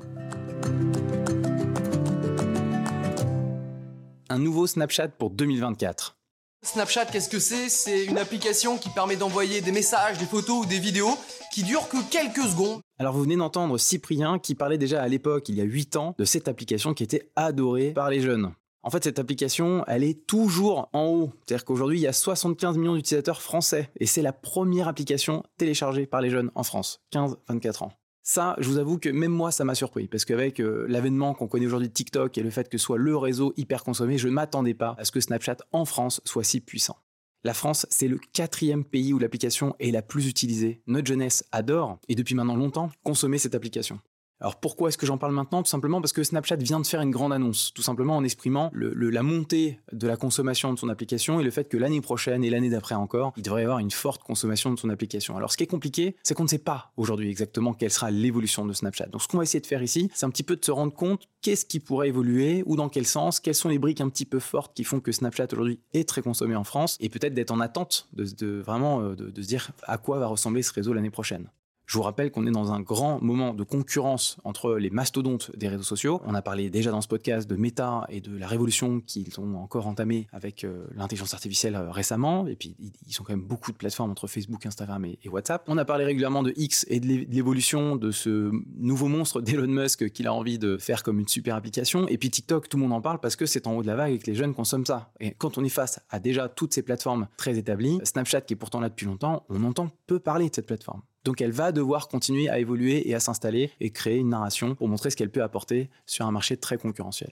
Un 4.27 4.39
nouveau 4.39 4.67
Snapchat 4.67 5.07
pour 5.09 5.29
2024. 5.29 6.17
Snapchat, 6.63 7.05
qu'est-ce 7.05 7.29
que 7.29 7.39
c'est? 7.39 7.69
C'est 7.69 8.05
une 8.05 8.17
application 8.17 8.77
qui 8.77 8.89
permet 8.89 9.15
d'envoyer 9.15 9.61
des 9.61 9.71
messages, 9.71 10.17
des 10.17 10.25
photos 10.25 10.65
ou 10.65 10.67
des 10.67 10.79
vidéos 10.79 11.17
qui 11.53 11.63
durent 11.63 11.87
que 11.87 11.97
quelques 12.11 12.47
secondes. 12.49 12.81
Alors 12.99 13.13
vous 13.13 13.23
venez 13.23 13.37
d'entendre 13.37 13.77
Cyprien 13.77 14.37
qui 14.37 14.53
parlait 14.53 14.77
déjà 14.77 15.01
à 15.01 15.07
l'époque, 15.07 15.47
il 15.47 15.55
y 15.55 15.61
a 15.61 15.63
8 15.63 15.95
ans, 15.95 16.15
de 16.17 16.25
cette 16.25 16.49
application 16.49 16.93
qui 16.93 17.03
était 17.03 17.31
adorée 17.37 17.93
par 17.93 18.09
les 18.09 18.19
jeunes. 18.19 18.53
En 18.83 18.89
fait, 18.89 19.03
cette 19.03 19.19
application, 19.19 19.83
elle 19.87 20.03
est 20.03 20.25
toujours 20.25 20.89
en 20.93 21.05
haut. 21.05 21.33
C'est-à-dire 21.45 21.65
qu'aujourd'hui, 21.65 21.99
il 21.99 22.01
y 22.01 22.07
a 22.07 22.13
75 22.13 22.77
millions 22.77 22.95
d'utilisateurs 22.95 23.41
français 23.41 23.91
et 23.99 24.07
c'est 24.07 24.23
la 24.23 24.33
première 24.33 24.87
application 24.87 25.43
téléchargée 25.57 26.07
par 26.07 26.21
les 26.21 26.31
jeunes 26.31 26.51
en 26.55 26.63
France, 26.63 27.01
15-24 27.13 27.83
ans. 27.83 27.91
Ça, 28.23 28.55
je 28.59 28.67
vous 28.67 28.77
avoue 28.77 28.97
que 28.99 29.09
même 29.09 29.31
moi, 29.31 29.51
ça 29.51 29.65
m'a 29.65 29.73
surpris, 29.73 30.07
parce 30.07 30.25
qu'avec 30.25 30.59
euh, 30.59 30.85
l'avènement 30.87 31.33
qu'on 31.33 31.47
connaît 31.47 31.65
aujourd'hui 31.65 31.87
de 31.87 31.93
TikTok 31.93 32.37
et 32.37 32.43
le 32.43 32.51
fait 32.51 32.69
que 32.69 32.77
soit 32.77 32.97
le 32.97 33.17
réseau 33.17 33.51
hyper 33.57 33.83
consommé, 33.83 34.19
je 34.19 34.27
ne 34.27 34.33
m'attendais 34.33 34.75
pas 34.75 34.95
à 34.99 35.05
ce 35.05 35.11
que 35.11 35.19
Snapchat 35.19 35.57
en 35.71 35.85
France 35.85 36.21
soit 36.23 36.43
si 36.43 36.59
puissant. 36.59 36.97
La 37.43 37.55
France, 37.55 37.87
c'est 37.89 38.07
le 38.07 38.19
quatrième 38.33 38.85
pays 38.85 39.13
où 39.13 39.19
l'application 39.19 39.75
est 39.79 39.89
la 39.89 40.03
plus 40.03 40.27
utilisée. 40.27 40.83
Notre 40.85 41.07
jeunesse 41.07 41.43
adore, 41.51 41.97
et 42.07 42.13
depuis 42.13 42.35
maintenant 42.35 42.55
longtemps, 42.55 42.91
consommer 43.03 43.39
cette 43.39 43.55
application. 43.55 43.99
Alors 44.41 44.55
pourquoi 44.55 44.89
est-ce 44.89 44.97
que 44.97 45.05
j'en 45.05 45.19
parle 45.19 45.33
maintenant? 45.33 45.61
Tout 45.61 45.69
simplement 45.69 46.01
parce 46.01 46.13
que 46.13 46.23
Snapchat 46.23 46.55
vient 46.55 46.79
de 46.79 46.87
faire 46.87 47.01
une 47.01 47.11
grande 47.11 47.31
annonce, 47.31 47.71
tout 47.75 47.83
simplement 47.83 48.17
en 48.17 48.23
exprimant 48.23 48.71
la 48.73 49.23
montée 49.23 49.79
de 49.91 50.07
la 50.07 50.17
consommation 50.17 50.73
de 50.73 50.79
son 50.79 50.89
application 50.89 51.39
et 51.39 51.43
le 51.43 51.51
fait 51.51 51.69
que 51.69 51.77
l'année 51.77 52.01
prochaine 52.01 52.43
et 52.43 52.49
l'année 52.49 52.71
d'après 52.71 52.95
encore, 52.95 53.33
il 53.37 53.43
devrait 53.43 53.61
y 53.61 53.63
avoir 53.65 53.77
une 53.77 53.91
forte 53.91 54.23
consommation 54.23 54.73
de 54.73 54.79
son 54.79 54.89
application. 54.89 55.37
Alors 55.37 55.51
ce 55.51 55.57
qui 55.57 55.63
est 55.63 55.67
compliqué, 55.67 56.15
c'est 56.23 56.33
qu'on 56.33 56.43
ne 56.43 56.49
sait 56.49 56.57
pas 56.57 56.91
aujourd'hui 56.97 57.29
exactement 57.29 57.73
quelle 57.73 57.91
sera 57.91 58.09
l'évolution 58.09 58.65
de 58.65 58.73
Snapchat. 58.73 59.07
Donc 59.07 59.21
ce 59.21 59.27
qu'on 59.27 59.37
va 59.37 59.43
essayer 59.43 59.61
de 59.61 59.67
faire 59.67 59.83
ici, 59.83 60.09
c'est 60.15 60.25
un 60.25 60.31
petit 60.31 60.43
peu 60.43 60.55
de 60.55 60.65
se 60.65 60.71
rendre 60.71 60.93
compte 60.93 61.27
qu'est-ce 61.41 61.65
qui 61.65 61.79
pourrait 61.79 62.07
évoluer 62.07 62.63
ou 62.65 62.75
dans 62.75 62.89
quel 62.89 63.05
sens, 63.05 63.39
quelles 63.39 63.53
sont 63.53 63.69
les 63.69 63.79
briques 63.79 64.01
un 64.01 64.09
petit 64.09 64.25
peu 64.25 64.39
fortes 64.39 64.73
qui 64.73 64.83
font 64.83 64.99
que 64.99 65.11
Snapchat 65.11 65.47
aujourd'hui 65.51 65.79
est 65.93 66.09
très 66.09 66.23
consommé 66.23 66.55
en 66.55 66.63
France 66.63 66.97
et 66.99 67.09
peut-être 67.09 67.35
d'être 67.35 67.51
en 67.51 67.59
attente 67.59 68.07
de, 68.13 68.59
vraiment 68.59 69.01
euh, 69.01 69.15
de 69.15 69.41
se 69.41 69.47
dire 69.47 69.69
à 69.83 69.99
quoi 69.99 70.17
va 70.17 70.25
ressembler 70.25 70.63
ce 70.63 70.73
réseau 70.73 70.93
l'année 70.93 71.11
prochaine. 71.11 71.47
Je 71.91 71.97
vous 71.97 72.03
rappelle 72.03 72.31
qu'on 72.31 72.47
est 72.47 72.51
dans 72.51 72.71
un 72.71 72.79
grand 72.79 73.21
moment 73.21 73.53
de 73.53 73.63
concurrence 73.63 74.37
entre 74.45 74.75
les 74.75 74.89
mastodontes 74.89 75.51
des 75.57 75.67
réseaux 75.67 75.83
sociaux. 75.83 76.21
On 76.25 76.33
a 76.33 76.41
parlé 76.41 76.69
déjà 76.69 76.89
dans 76.89 77.01
ce 77.01 77.07
podcast 77.09 77.49
de 77.49 77.57
Meta 77.57 78.05
et 78.07 78.21
de 78.21 78.37
la 78.37 78.47
révolution 78.47 79.01
qu'ils 79.01 79.37
ont 79.41 79.57
encore 79.57 79.87
entamée 79.87 80.25
avec 80.31 80.63
euh, 80.63 80.87
l'intelligence 80.95 81.33
artificielle 81.33 81.75
euh, 81.75 81.91
récemment. 81.91 82.47
Et 82.47 82.55
puis, 82.55 82.77
ils 82.79 83.11
sont 83.11 83.25
quand 83.25 83.33
même 83.33 83.43
beaucoup 83.43 83.73
de 83.73 83.75
plateformes 83.75 84.09
entre 84.09 84.27
Facebook, 84.27 84.65
Instagram 84.65 85.03
et, 85.03 85.19
WhatsApp. 85.27 85.65
On 85.67 85.77
a 85.77 85.83
parlé 85.83 86.05
régulièrement 86.05 86.43
de 86.43 86.53
X 86.55 86.85
et 86.87 87.01
de 87.01 87.07
l'évolution 87.29 87.97
de 87.97 88.11
ce 88.11 88.49
nouveau 88.77 89.09
monstre 89.09 89.41
d'Elon 89.41 89.67
Musk 89.67 90.11
qu'il 90.11 90.27
a 90.27 90.33
envie 90.33 90.59
de 90.59 90.77
faire 90.77 91.03
comme 91.03 91.19
une 91.19 91.27
super 91.27 91.55
application. 91.57 92.07
Et 92.07 92.17
puis 92.17 92.29
TikTok, 92.29 92.69
tout 92.69 92.77
le 92.77 92.83
monde 92.83 92.93
en 92.93 93.01
parle 93.01 93.19
parce 93.19 93.35
que 93.35 93.45
c'est 93.45 93.67
en 93.67 93.75
haut 93.75 93.81
de 93.81 93.87
la 93.87 93.97
vague 93.97 94.13
et 94.13 94.19
que 94.19 94.27
les 94.27 94.35
jeunes 94.35 94.53
consomment 94.53 94.85
ça. 94.85 95.11
Et 95.19 95.31
quand 95.31 95.57
on 95.57 95.63
est 95.65 95.67
face 95.67 95.99
à 96.09 96.21
déjà 96.21 96.47
toutes 96.47 96.73
ces 96.73 96.83
plateformes 96.83 97.27
très 97.35 97.57
établies, 97.57 97.99
Snapchat 98.05 98.39
qui 98.39 98.53
est 98.53 98.55
pourtant 98.55 98.79
là 98.79 98.87
depuis 98.87 99.07
longtemps, 99.07 99.45
on 99.49 99.65
entend 99.65 99.89
peu 100.07 100.19
parler 100.19 100.49
de 100.49 100.55
cette 100.55 100.67
plateforme. 100.67 101.01
Donc 101.23 101.41
elle 101.41 101.51
va 101.51 101.71
devoir 101.71 102.07
continuer 102.07 102.49
à 102.49 102.59
évoluer 102.59 103.09
et 103.09 103.15
à 103.15 103.19
s'installer 103.19 103.71
et 103.79 103.91
créer 103.91 104.17
une 104.17 104.29
narration 104.29 104.75
pour 104.75 104.87
montrer 104.87 105.09
ce 105.09 105.15
qu'elle 105.15 105.31
peut 105.31 105.43
apporter 105.43 105.89
sur 106.05 106.25
un 106.25 106.31
marché 106.31 106.57
très 106.57 106.77
concurrentiel. 106.77 107.31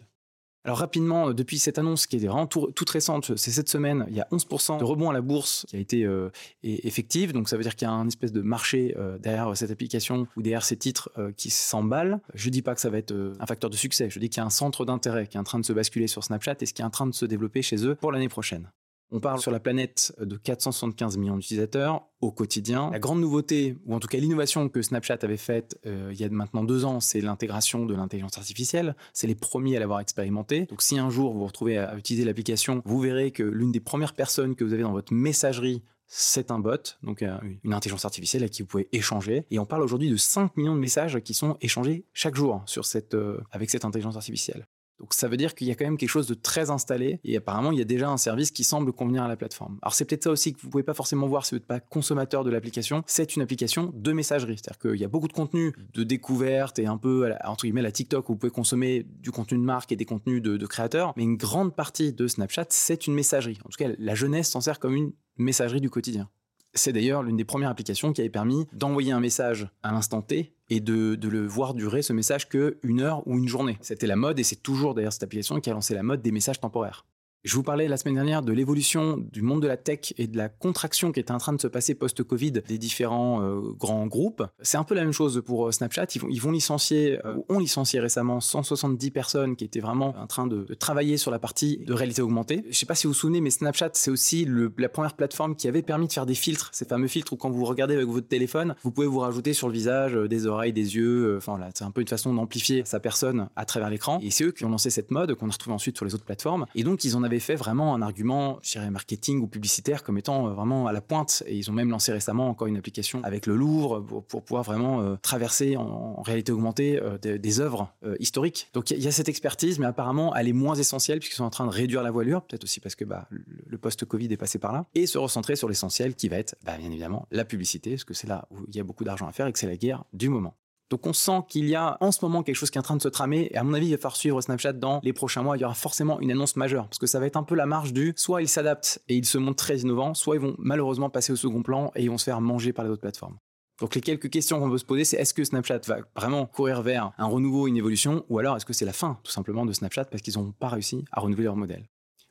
Alors 0.65 0.79
rapidement, 0.79 1.34
depuis 1.34 1.58
cette 1.58 1.79
annonce 1.79 2.05
qui 2.05 2.17
est 2.17 2.27
vraiment 2.27 2.46
toute 2.46 2.89
récente, 2.89 3.38
c'est 3.38 3.51
cette 3.51 3.69
semaine, 3.69 4.05
il 4.10 4.15
y 4.15 4.19
a 4.19 4.27
11% 4.31 4.77
de 4.77 4.84
rebond 4.84 5.10
à 5.10 5.13
la 5.13 5.22
bourse 5.22 5.65
qui 5.69 5.77
a 5.77 5.79
été 5.79 6.03
euh, 6.03 6.29
effectif. 6.63 7.31
Donc 7.31 7.48
ça 7.48 7.55
veut 7.55 7.63
dire 7.63 7.75
qu'il 7.77 7.88
y 7.88 7.89
a 7.89 7.93
un 7.93 8.08
espèce 8.08 8.34
de 8.34 8.41
marché 8.41 8.93
euh, 8.98 9.17
derrière 9.17 9.55
cette 9.55 9.72
application 9.72 10.27
ou 10.36 10.41
derrière 10.41 10.65
ces 10.65 10.75
titres 10.75 11.10
euh, 11.17 11.31
qui 11.31 11.50
s'emballent. 11.50 12.19
Je 12.34 12.50
dis 12.50 12.62
pas 12.62 12.75
que 12.75 12.81
ça 12.81 12.89
va 12.89 12.98
être 12.98 13.15
un 13.39 13.46
facteur 13.46 13.69
de 13.69 13.77
succès. 13.77 14.10
Je 14.10 14.19
dis 14.19 14.29
qu'il 14.29 14.41
y 14.41 14.43
a 14.43 14.46
un 14.46 14.50
centre 14.50 14.84
d'intérêt 14.84 15.27
qui 15.27 15.38
est 15.38 15.39
en 15.39 15.46
train 15.46 15.60
de 15.60 15.65
se 15.65 15.72
basculer 15.72 16.08
sur 16.08 16.25
Snapchat 16.25 16.58
et 16.60 16.65
ce 16.65 16.74
qui 16.74 16.81
est 16.81 16.86
en 16.86 16.89
train 16.89 17.08
de 17.08 17.13
se 17.13 17.25
développer 17.25 17.62
chez 17.62 17.86
eux 17.86 17.96
pour 17.96 18.12
l'année 18.12 18.29
prochaine. 18.29 18.69
On 19.12 19.20
parle 19.20 19.39
sur 19.39 19.51
la 19.51 19.60
planète 19.60 20.13
de 20.20 20.38
475 20.38 21.18
millions 21.18 21.36
d'utilisateurs 21.36 22.08
au 22.22 22.32
quotidien. 22.32 22.92
La 22.92 23.00
grande 23.00 23.22
nouveauté, 23.22 23.75
ou 23.86 23.96
en 23.96 24.00
tout 24.00 24.08
cas 24.08 24.20
l'innovation 24.20 24.70
que 24.70 24.82
Snapchat 24.82 25.18
avait 25.24 25.38
faite 25.38 25.80
euh, 25.86 26.12
il 26.13 26.20
y 26.20 26.24
a 26.24 26.30
maintenant 26.30 26.63
deux 26.63 26.86
ans, 26.86 27.00
c'est 27.00 27.22
l'intégration 27.22 27.86
de 27.86 27.96
l'intelligence 27.96 28.38
artificielle. 28.38 28.96
C'est 29.13 29.28
les 29.28 29.36
premiers 29.36 29.78
à 29.78 29.80
l'avoir 29.80 30.00
expérimenté. 30.00 30.66
Donc 30.66 30.82
si 30.82 31.00
un 31.00 31.10
jour 31.10 31.34
vous 31.34 31.39
vous 31.39 31.48
retrouvez 31.48 31.78
à 31.78 31.96
utiliser 31.98 32.24
l'application, 32.24 32.84
vous 32.86 33.00
verrez 33.00 33.32
que 33.32 33.44
l'une 33.44 33.72
des 33.72 33.80
premières 33.80 34.13
personnes 34.13 34.56
que 34.56 34.63
vous 34.63 34.74
avez 34.74 34.84
dans 34.84 34.92
votre 34.92 35.13
messagerie 35.13 35.84
c'est 36.12 36.50
un 36.50 36.58
bot, 36.58 36.98
donc 37.04 37.22
euh, 37.22 37.38
une 37.63 37.72
intelligence 37.72 38.04
artificielle 38.04 38.42
avec 38.42 38.54
qui 38.54 38.63
vous 38.63 38.68
pouvez 38.68 38.89
échanger. 38.92 39.46
Et 39.51 39.60
on 39.60 39.68
parle 39.68 39.84
aujourd'hui 39.84 40.10
de 40.10 40.18
5 40.18 40.58
millions 40.58 40.74
de 40.74 40.80
messages 40.80 41.20
qui 41.20 41.36
sont 41.36 41.56
échangés 41.62 42.04
chaque 42.13 42.36
jour 42.36 42.66
euh, 43.13 43.38
avec 43.51 43.70
cette 43.70 43.86
intelligence 43.86 44.16
artificielle. 44.16 44.66
Donc 45.00 45.13
ça 45.13 45.27
veut 45.27 45.38
dire 45.38 45.56
qu'il 45.56 45.68
y 45.68 45.72
a 45.72 45.75
quand 45.75 45.86
même 45.86 45.98
quelque 45.98 46.10
chose 46.10 46.27
de 46.27 46.34
très 46.34 46.70
installé 46.70 47.20
et 47.24 47.38
apparemment 47.38 47.72
il 47.72 47.79
y 47.79 47.82
a 47.82 47.86
déjà 47.86 48.10
un 48.10 48.18
service 48.18 48.51
qui 48.51 48.63
semble 48.63 48.91
convenir 48.91 49.24
à 49.24 49.27
la 49.27 49.36
plateforme. 49.36 49.79
Alors 49.82 49.94
c'est 49.94 50.06
peut-être 50.06 50.24
ça 50.24 50.32
aussi 50.32 50.53
que 50.53 50.62
vous 50.62 50.70
pouvez 50.70 50.84
pas 50.84 50.94
forcément 50.94 51.27
voir 51.27 51.46
si 51.46 51.56
vous 51.56 51.60
n'êtes 51.60 51.68
pas 51.68 51.79
consommateur 51.79 52.44
de 52.44 52.50
l'application. 52.50 53.03
C'est 53.08 53.36
une 53.36 53.41
application 53.41 53.91
de 53.96 54.12
messagerie, 54.12 54.58
c'est-à-dire 54.58 54.79
qu'il 54.79 55.00
y 55.00 55.06
a 55.06 55.08
beaucoup 55.08 55.27
de 55.27 55.34
contenu 55.34 55.74
de 55.94 56.03
découverte 56.03 56.79
et 56.79 56.86
un 56.86 56.98
peu 56.98 57.32
entre 57.46 57.65
guillemets 57.65 57.82
la 57.82 57.91
TikTok 57.91 58.29
où 58.29 58.34
vous 58.34 58.38
pouvez 58.38 58.51
consommer 58.51 59.06
du 59.22 59.32
contenu 59.32 59.58
de 59.58 59.63
marque 59.63 59.91
et 59.91 59.96
des 59.96 60.06
contenus 60.06 60.41
de, 60.41 60.58
de 60.58 60.65
créateurs, 60.65 61.13
mais 61.15 61.24
une 61.24 61.38
grande 61.38 61.75
partie 61.75 62.13
de 62.13 62.27
Snapchat 62.27 62.68
c'est 62.70 63.08
une 63.08 63.13
messagerie. 63.13 63.60
En 63.65 63.70
tout 63.70 63.77
cas 63.77 63.89
la 63.98 64.15
jeunesse 64.15 64.50
s'en 64.50 64.62
sert 64.62 64.79
comme 64.79 64.96
une 64.96 65.12
messagerie 65.38 65.82
du 65.82 65.89
quotidien. 65.89 66.29
C'est 66.74 66.94
d'ailleurs 66.94 67.24
l'une 67.24 67.36
des 67.36 67.46
premières 67.46 67.70
applications 67.70 68.14
qui 68.14 68.22
avait 68.22 68.30
permis 68.30 68.68
d'envoyer 68.74 69.12
un 69.12 69.20
message 69.20 69.68
à 69.84 69.92
l'instant 69.92 70.22
T 70.22 70.54
et 70.70 70.80
de, 70.80 71.18
le 71.22 71.48
voir 71.48 71.74
durer 71.74 72.02
ce 72.02 72.14
message 72.14 72.48
qu'une 72.48 73.02
heure 73.02 73.28
ou 73.28 73.38
une 73.38 73.48
journée. 73.48 73.78
C'était 73.82 74.08
la 74.08 74.16
mode 74.16 74.40
et 74.40 74.44
c'est 74.44 74.62
toujours 74.62 74.94
d'ailleurs 74.94 75.14
cette 75.14 75.24
application 75.24 75.60
qui 75.60 75.70
a 75.70 75.74
lancé 75.74 75.94
la 75.94 76.04
mode 76.04 76.22
des 76.22 76.32
messages 76.32 76.60
temporaires. 76.60 77.06
Je 77.46 77.55
vous 77.55 77.63
parlais 77.63 77.88
la 77.88 77.96
semaine 77.96 78.15
dernière 78.15 78.41
de 78.41 78.51
l'évolution 78.51 79.15
du 79.15 79.41
monde 79.41 79.62
de 79.62 79.67
la 79.67 79.77
tech 79.77 80.13
et 80.17 80.27
de 80.27 80.36
la 80.36 80.50
contraction 80.50 81.13
qui 81.13 81.22
était 81.22 81.31
en 81.31 81.38
train 81.38 81.53
de 81.53 81.62
se 81.62 81.67
passer 81.67 81.96
post-Covid 81.96 82.51
des 82.51 82.77
différents 82.77 83.41
euh, 83.41 83.62
grands 83.77 84.08
groupes. 84.08 84.43
C'est 84.62 84.75
un 84.75 84.84
peu 84.84 84.93
la 84.93 85.03
même 85.03 85.13
chose 85.13 85.41
pour 85.46 85.67
euh, 85.67 85.72
Snapchat. 85.72 86.08
Ils 86.29 86.41
vont, 86.41 86.51
licencier, 86.51 87.17
euh, 87.25 87.38
ont 87.48 87.60
licencié 87.60 88.01
récemment 88.01 88.41
170 88.41 89.12
personnes 89.12 89.55
qui 89.55 89.63
étaient 89.63 89.79
vraiment 89.79 90.13
en 90.19 90.27
train 90.27 90.48
de, 90.48 90.65
travailler 90.74 91.15
sur 91.15 91.31
la 91.31 91.39
partie 91.39 91.77
de 91.77 91.93
réalité 91.93 92.22
augmentée. 92.22 92.60
Je 92.65 92.69
ne 92.69 92.74
sais 92.74 92.86
pas 92.86 92.96
si 92.96 93.08
vous 93.08 93.13
vous 93.13 93.19
souvenez, 93.19 93.39
mais 93.39 93.51
Snapchat, 93.51 93.91
c'est 93.93 94.12
aussi 94.12 94.46
la 94.77 94.89
première 94.89 95.13
plateforme 95.13 95.55
qui 95.55 95.69
avait 95.69 95.81
permis 95.81 96.08
de 96.08 96.13
faire 96.13 96.25
des 96.25 96.36
filtres, 96.36 96.69
ces 96.74 96.84
fameux 96.84 97.08
filtres 97.08 97.31
où 97.31 97.38
quand 97.38 97.50
vous 97.50 97.63
regardez 97.63 97.93
avec 97.93 98.08
votre 98.08 98.27
téléphone, 98.27 98.75
vous 98.84 98.91
pouvez 98.91 99.08
vous 99.08 99.19
rajouter 99.19 99.53
sur 99.53 99.69
le 99.69 99.74
visage 99.74 100.13
des 100.13 100.46
oreilles, 100.46 100.74
des 100.74 100.98
yeux. 100.98 101.38
Enfin 101.38 101.58
là, 101.58 101.69
c'est 101.74 101.86
un 101.86 101.91
peu 101.91 102.01
une 102.01 102.08
façon 102.08 102.34
d'amplifier 102.34 102.84
sa 102.84 103.00
personne 103.00 103.48
à 103.55 103.63
travers 103.63 103.89
l'écran. 103.89 104.19
Et 104.22 104.29
c'est 104.29 104.43
eux 104.43 104.51
qui 104.51 104.65
ont 104.65 104.69
lancé 104.69 104.89
cette 104.89 105.10
mode 105.10 105.36
qu'on 105.36 105.48
a 105.48 105.51
retrouvée 105.51 105.75
ensuite 105.75 105.96
sur 105.96 106.05
les 106.05 106.13
autres 106.13 106.25
plateformes. 106.25 106.65
Et 106.75 106.84
donc, 106.84 107.05
ils 107.05 107.15
en 107.15 107.24
avait 107.30 107.40
fait 107.40 107.56
vraiment 107.56 107.96
un 107.96 108.02
argument, 108.02 108.60
je 108.62 108.74
dirais, 108.74 108.90
marketing 108.90 109.42
ou 109.42 109.48
publicitaire 109.48 110.04
comme 110.04 110.18
étant 110.18 110.48
euh, 110.48 110.54
vraiment 110.54 110.88
à 110.88 110.92
la 110.92 111.02
pointe. 111.02 111.44
Et 111.46 111.56
ils 111.56 111.70
ont 111.70 111.74
même 111.74 111.90
lancé 111.90 112.12
récemment 112.12 112.50
encore 112.50 112.68
une 112.68 112.78
application 112.78 113.22
avec 113.24 113.46
le 113.46 113.56
Louvre 113.56 114.00
pour, 114.00 114.44
pouvoir 114.44 114.64
vraiment 114.64 115.02
euh, 115.02 115.16
traverser 115.22 115.78
en, 115.78 116.22
réalité 116.22 116.52
augmentée 116.52 117.00
euh, 117.02 117.18
des, 117.18 117.60
œuvres 117.60 117.92
historiques. 118.20 118.70
Donc 118.74 118.92
il 118.92 119.02
y, 119.02 119.08
a 119.08 119.12
cette 119.12 119.28
expertise, 119.28 119.80
mais 119.80 119.86
apparemment 119.86 120.36
elle 120.36 120.48
est 120.48 120.54
moins 120.54 120.76
essentielle 120.76 121.20
puisqu'ils 121.20 121.38
sont 121.38 121.44
en 121.44 121.50
train 121.50 121.66
de 121.66 121.72
réduire 121.72 122.04
la 122.04 122.12
voilure, 122.12 122.44
peut-être 122.44 122.64
aussi 122.64 122.80
parce 122.80 122.96
que 122.96 123.04
bah, 123.06 123.28
le, 123.30 123.78
post-Covid 123.78 124.32
est 124.32 124.38
passé 124.38 124.60
par 124.60 124.72
là, 124.72 124.86
et 124.94 125.08
se 125.08 125.18
recentrer 125.18 125.56
sur 125.56 125.68
l'essentiel 125.68 126.16
qui 126.16 126.30
va 126.30 126.38
être 126.38 126.56
bah, 126.64 126.78
bien 126.78 126.90
évidemment 126.92 127.28
la 127.32 127.46
publicité, 127.46 127.92
parce 127.92 128.04
que 128.04 128.14
c'est 128.14 128.28
là 128.28 128.48
où 128.52 128.58
il 128.68 128.76
y 128.76 128.80
a 128.80 128.84
beaucoup 128.84 129.04
d'argent 129.04 129.28
à 129.28 129.32
faire 129.32 129.48
et 129.48 129.52
que 129.52 129.60
c'est 129.60 129.68
la 129.68 129.78
guerre 129.78 130.04
du 130.14 130.30
moment. 130.30 130.56
Donc 130.89 131.05
on 131.05 131.13
sent 131.13 131.41
qu'il 131.48 131.67
y 131.67 131.75
a 131.75 131.98
en 132.01 132.12
ce 132.12 132.24
moment 132.24 132.41
quelque 132.41 132.55
chose 132.55 132.72
qui 132.72 132.77
est 132.77 132.79
en 132.79 132.84
train 132.84 132.98
de 132.98 133.01
se 133.01 133.08
tramer. 133.08 133.50
Et 133.51 133.58
à 133.58 133.63
mon 133.63 133.74
avis 133.74 133.88
il 133.88 133.91
va 133.91 133.98
falloir 133.98 134.15
suivre 134.15 134.41
Snapchat 134.41 134.74
dans 134.74 135.00
les 135.03 135.13
prochains 135.13 135.43
mois, 135.43 135.58
il 135.58 135.62
y 135.62 135.65
aura 135.65 135.75
forcément 135.75 136.19
une 136.19 136.31
annonce 136.31 136.55
majeure. 136.55 136.88
Parce 136.88 136.98
que 136.98 137.08
ça 137.08 137.19
va 137.19 137.27
être 137.27 137.38
un 137.38 137.43
peu 137.43 137.55
la 137.55 137.65
marge 137.65 137.93
du 137.93 138.13
soit 138.15 138.41
ils 138.41 138.48
s'adaptent 138.48 139.01
et 139.08 139.15
ils 139.15 139.25
se 139.25 139.38
montrent 139.38 139.63
très 139.63 139.77
innovants, 139.79 140.13
soit 140.13 140.36
ils 140.36 140.41
vont 140.41 140.55
malheureusement 140.58 141.10
passer 141.10 141.31
au 141.31 141.36
second 141.36 141.62
plan 141.62 141.91
et 141.96 142.03
ils 142.03 142.10
vont 142.10 142.17
se 142.17 142.25
faire 142.25 142.41
manger 142.41 142.74
par 142.74 142.86
les 142.86 142.91
autres 142.91 143.01
plateformes. 143.01 143.38
Donc 143.79 143.96
les 143.96 144.01
quelques 144.01 144.29
questions 144.29 144.60
qu'on 144.60 144.69
peut 144.69 144.77
se 144.77 144.86
poser, 144.86 145.05
c'est 145.05 145.17
est-ce 145.17 145.34
que 145.34 145.43
Snapchat 145.43 145.79
va 145.88 146.00
vraiment 146.15 146.46
courir 146.46 146.81
vers 146.81 147.13
un 147.17 147.27
renouveau, 147.27 147.67
une 147.67 147.77
évolution, 147.77 148.25
ou 148.27 148.39
alors 148.39 148.58
est-ce 148.58 148.65
que 148.65 148.74
c'est 148.74 148.86
la 148.86 148.93
fin 148.93 149.19
tout 149.24 149.31
simplement 149.31 149.65
de 149.65 149.72
Snapchat 149.72 150.05
parce 150.05 150.22
qu'ils 150.22 150.38
n'ont 150.38 150.51
pas 150.51 150.67
réussi 150.67 151.05
à 151.12 151.22
renouveler 151.22 151.46
leur 151.46 151.55
modèle? 151.55 151.88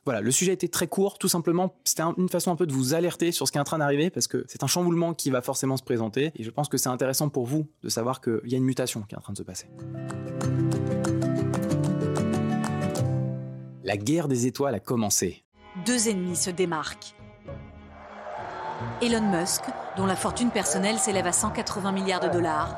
Voilà, 0.09 0.21
le 0.21 0.31
sujet 0.31 0.53
était 0.53 0.67
très 0.67 0.87
court, 0.87 1.19
tout 1.19 1.27
simplement. 1.27 1.75
C'était 1.83 2.01
une 2.17 2.29
façon 2.29 2.49
un 2.49 2.55
peu 2.55 2.65
de 2.65 2.73
vous 2.73 2.95
alerter 2.95 3.31
sur 3.31 3.45
ce 3.45 3.51
qui 3.51 3.59
est 3.59 3.61
en 3.61 3.63
train 3.63 3.77
d'arriver 3.77 4.09
parce 4.09 4.25
que 4.25 4.43
c'est 4.47 4.63
un 4.63 4.67
chamboulement 4.67 5.13
qui 5.13 5.29
va 5.29 5.43
forcément 5.43 5.77
se 5.77 5.83
présenter 5.83 6.31
et 6.35 6.41
je 6.41 6.49
pense 6.49 6.67
que 6.67 6.77
c'est 6.77 6.89
intéressant 6.89 7.29
pour 7.29 7.45
vous 7.45 7.67
de 7.83 7.89
savoir 7.89 8.19
qu'il 8.19 8.41
y 8.45 8.55
a 8.55 8.57
une 8.57 8.63
mutation 8.63 9.03
qui 9.03 9.13
est 9.13 9.19
en 9.19 9.21
train 9.21 9.33
de 9.33 9.37
se 9.37 9.43
passer. 9.43 9.67
La 13.83 13.97
guerre 13.97 14.27
des 14.27 14.47
étoiles 14.47 14.73
a 14.73 14.79
commencé. 14.79 15.43
Deux 15.85 16.09
ennemis 16.09 16.37
se 16.37 16.49
démarquent. 16.49 17.13
Elon 19.03 19.29
Musk, 19.29 19.61
dont 19.95 20.07
la 20.07 20.15
fortune 20.15 20.49
personnelle 20.49 20.97
s'élève 20.97 21.27
à 21.27 21.33
180 21.33 21.91
milliards 21.91 22.27
de 22.27 22.29
dollars, 22.29 22.75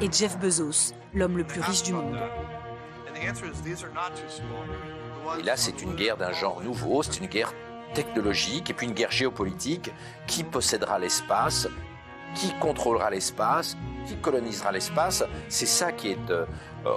et 0.00 0.08
Jeff 0.12 0.38
Bezos, 0.38 0.94
l'homme 1.14 1.36
le 1.36 1.42
plus 1.42 1.60
riche 1.60 1.82
du 1.82 1.94
monde. 1.94 2.16
Et 5.38 5.42
là, 5.42 5.56
c'est 5.56 5.82
une 5.82 5.94
guerre 5.94 6.16
d'un 6.16 6.32
genre 6.32 6.62
nouveau, 6.62 7.02
c'est 7.02 7.18
une 7.18 7.26
guerre 7.26 7.52
technologique 7.94 8.70
et 8.70 8.74
puis 8.74 8.86
une 8.86 8.94
guerre 8.94 9.10
géopolitique. 9.10 9.90
Qui 10.26 10.44
possédera 10.44 10.98
l'espace? 10.98 11.68
Qui 12.34 12.52
contrôlera 12.60 13.10
l'espace? 13.10 13.76
Qui 14.06 14.16
colonisera 14.16 14.72
l'espace? 14.72 15.24
C'est 15.48 15.66
ça 15.66 15.92
qui 15.92 16.08
est 16.08 16.30
euh, 16.30 16.46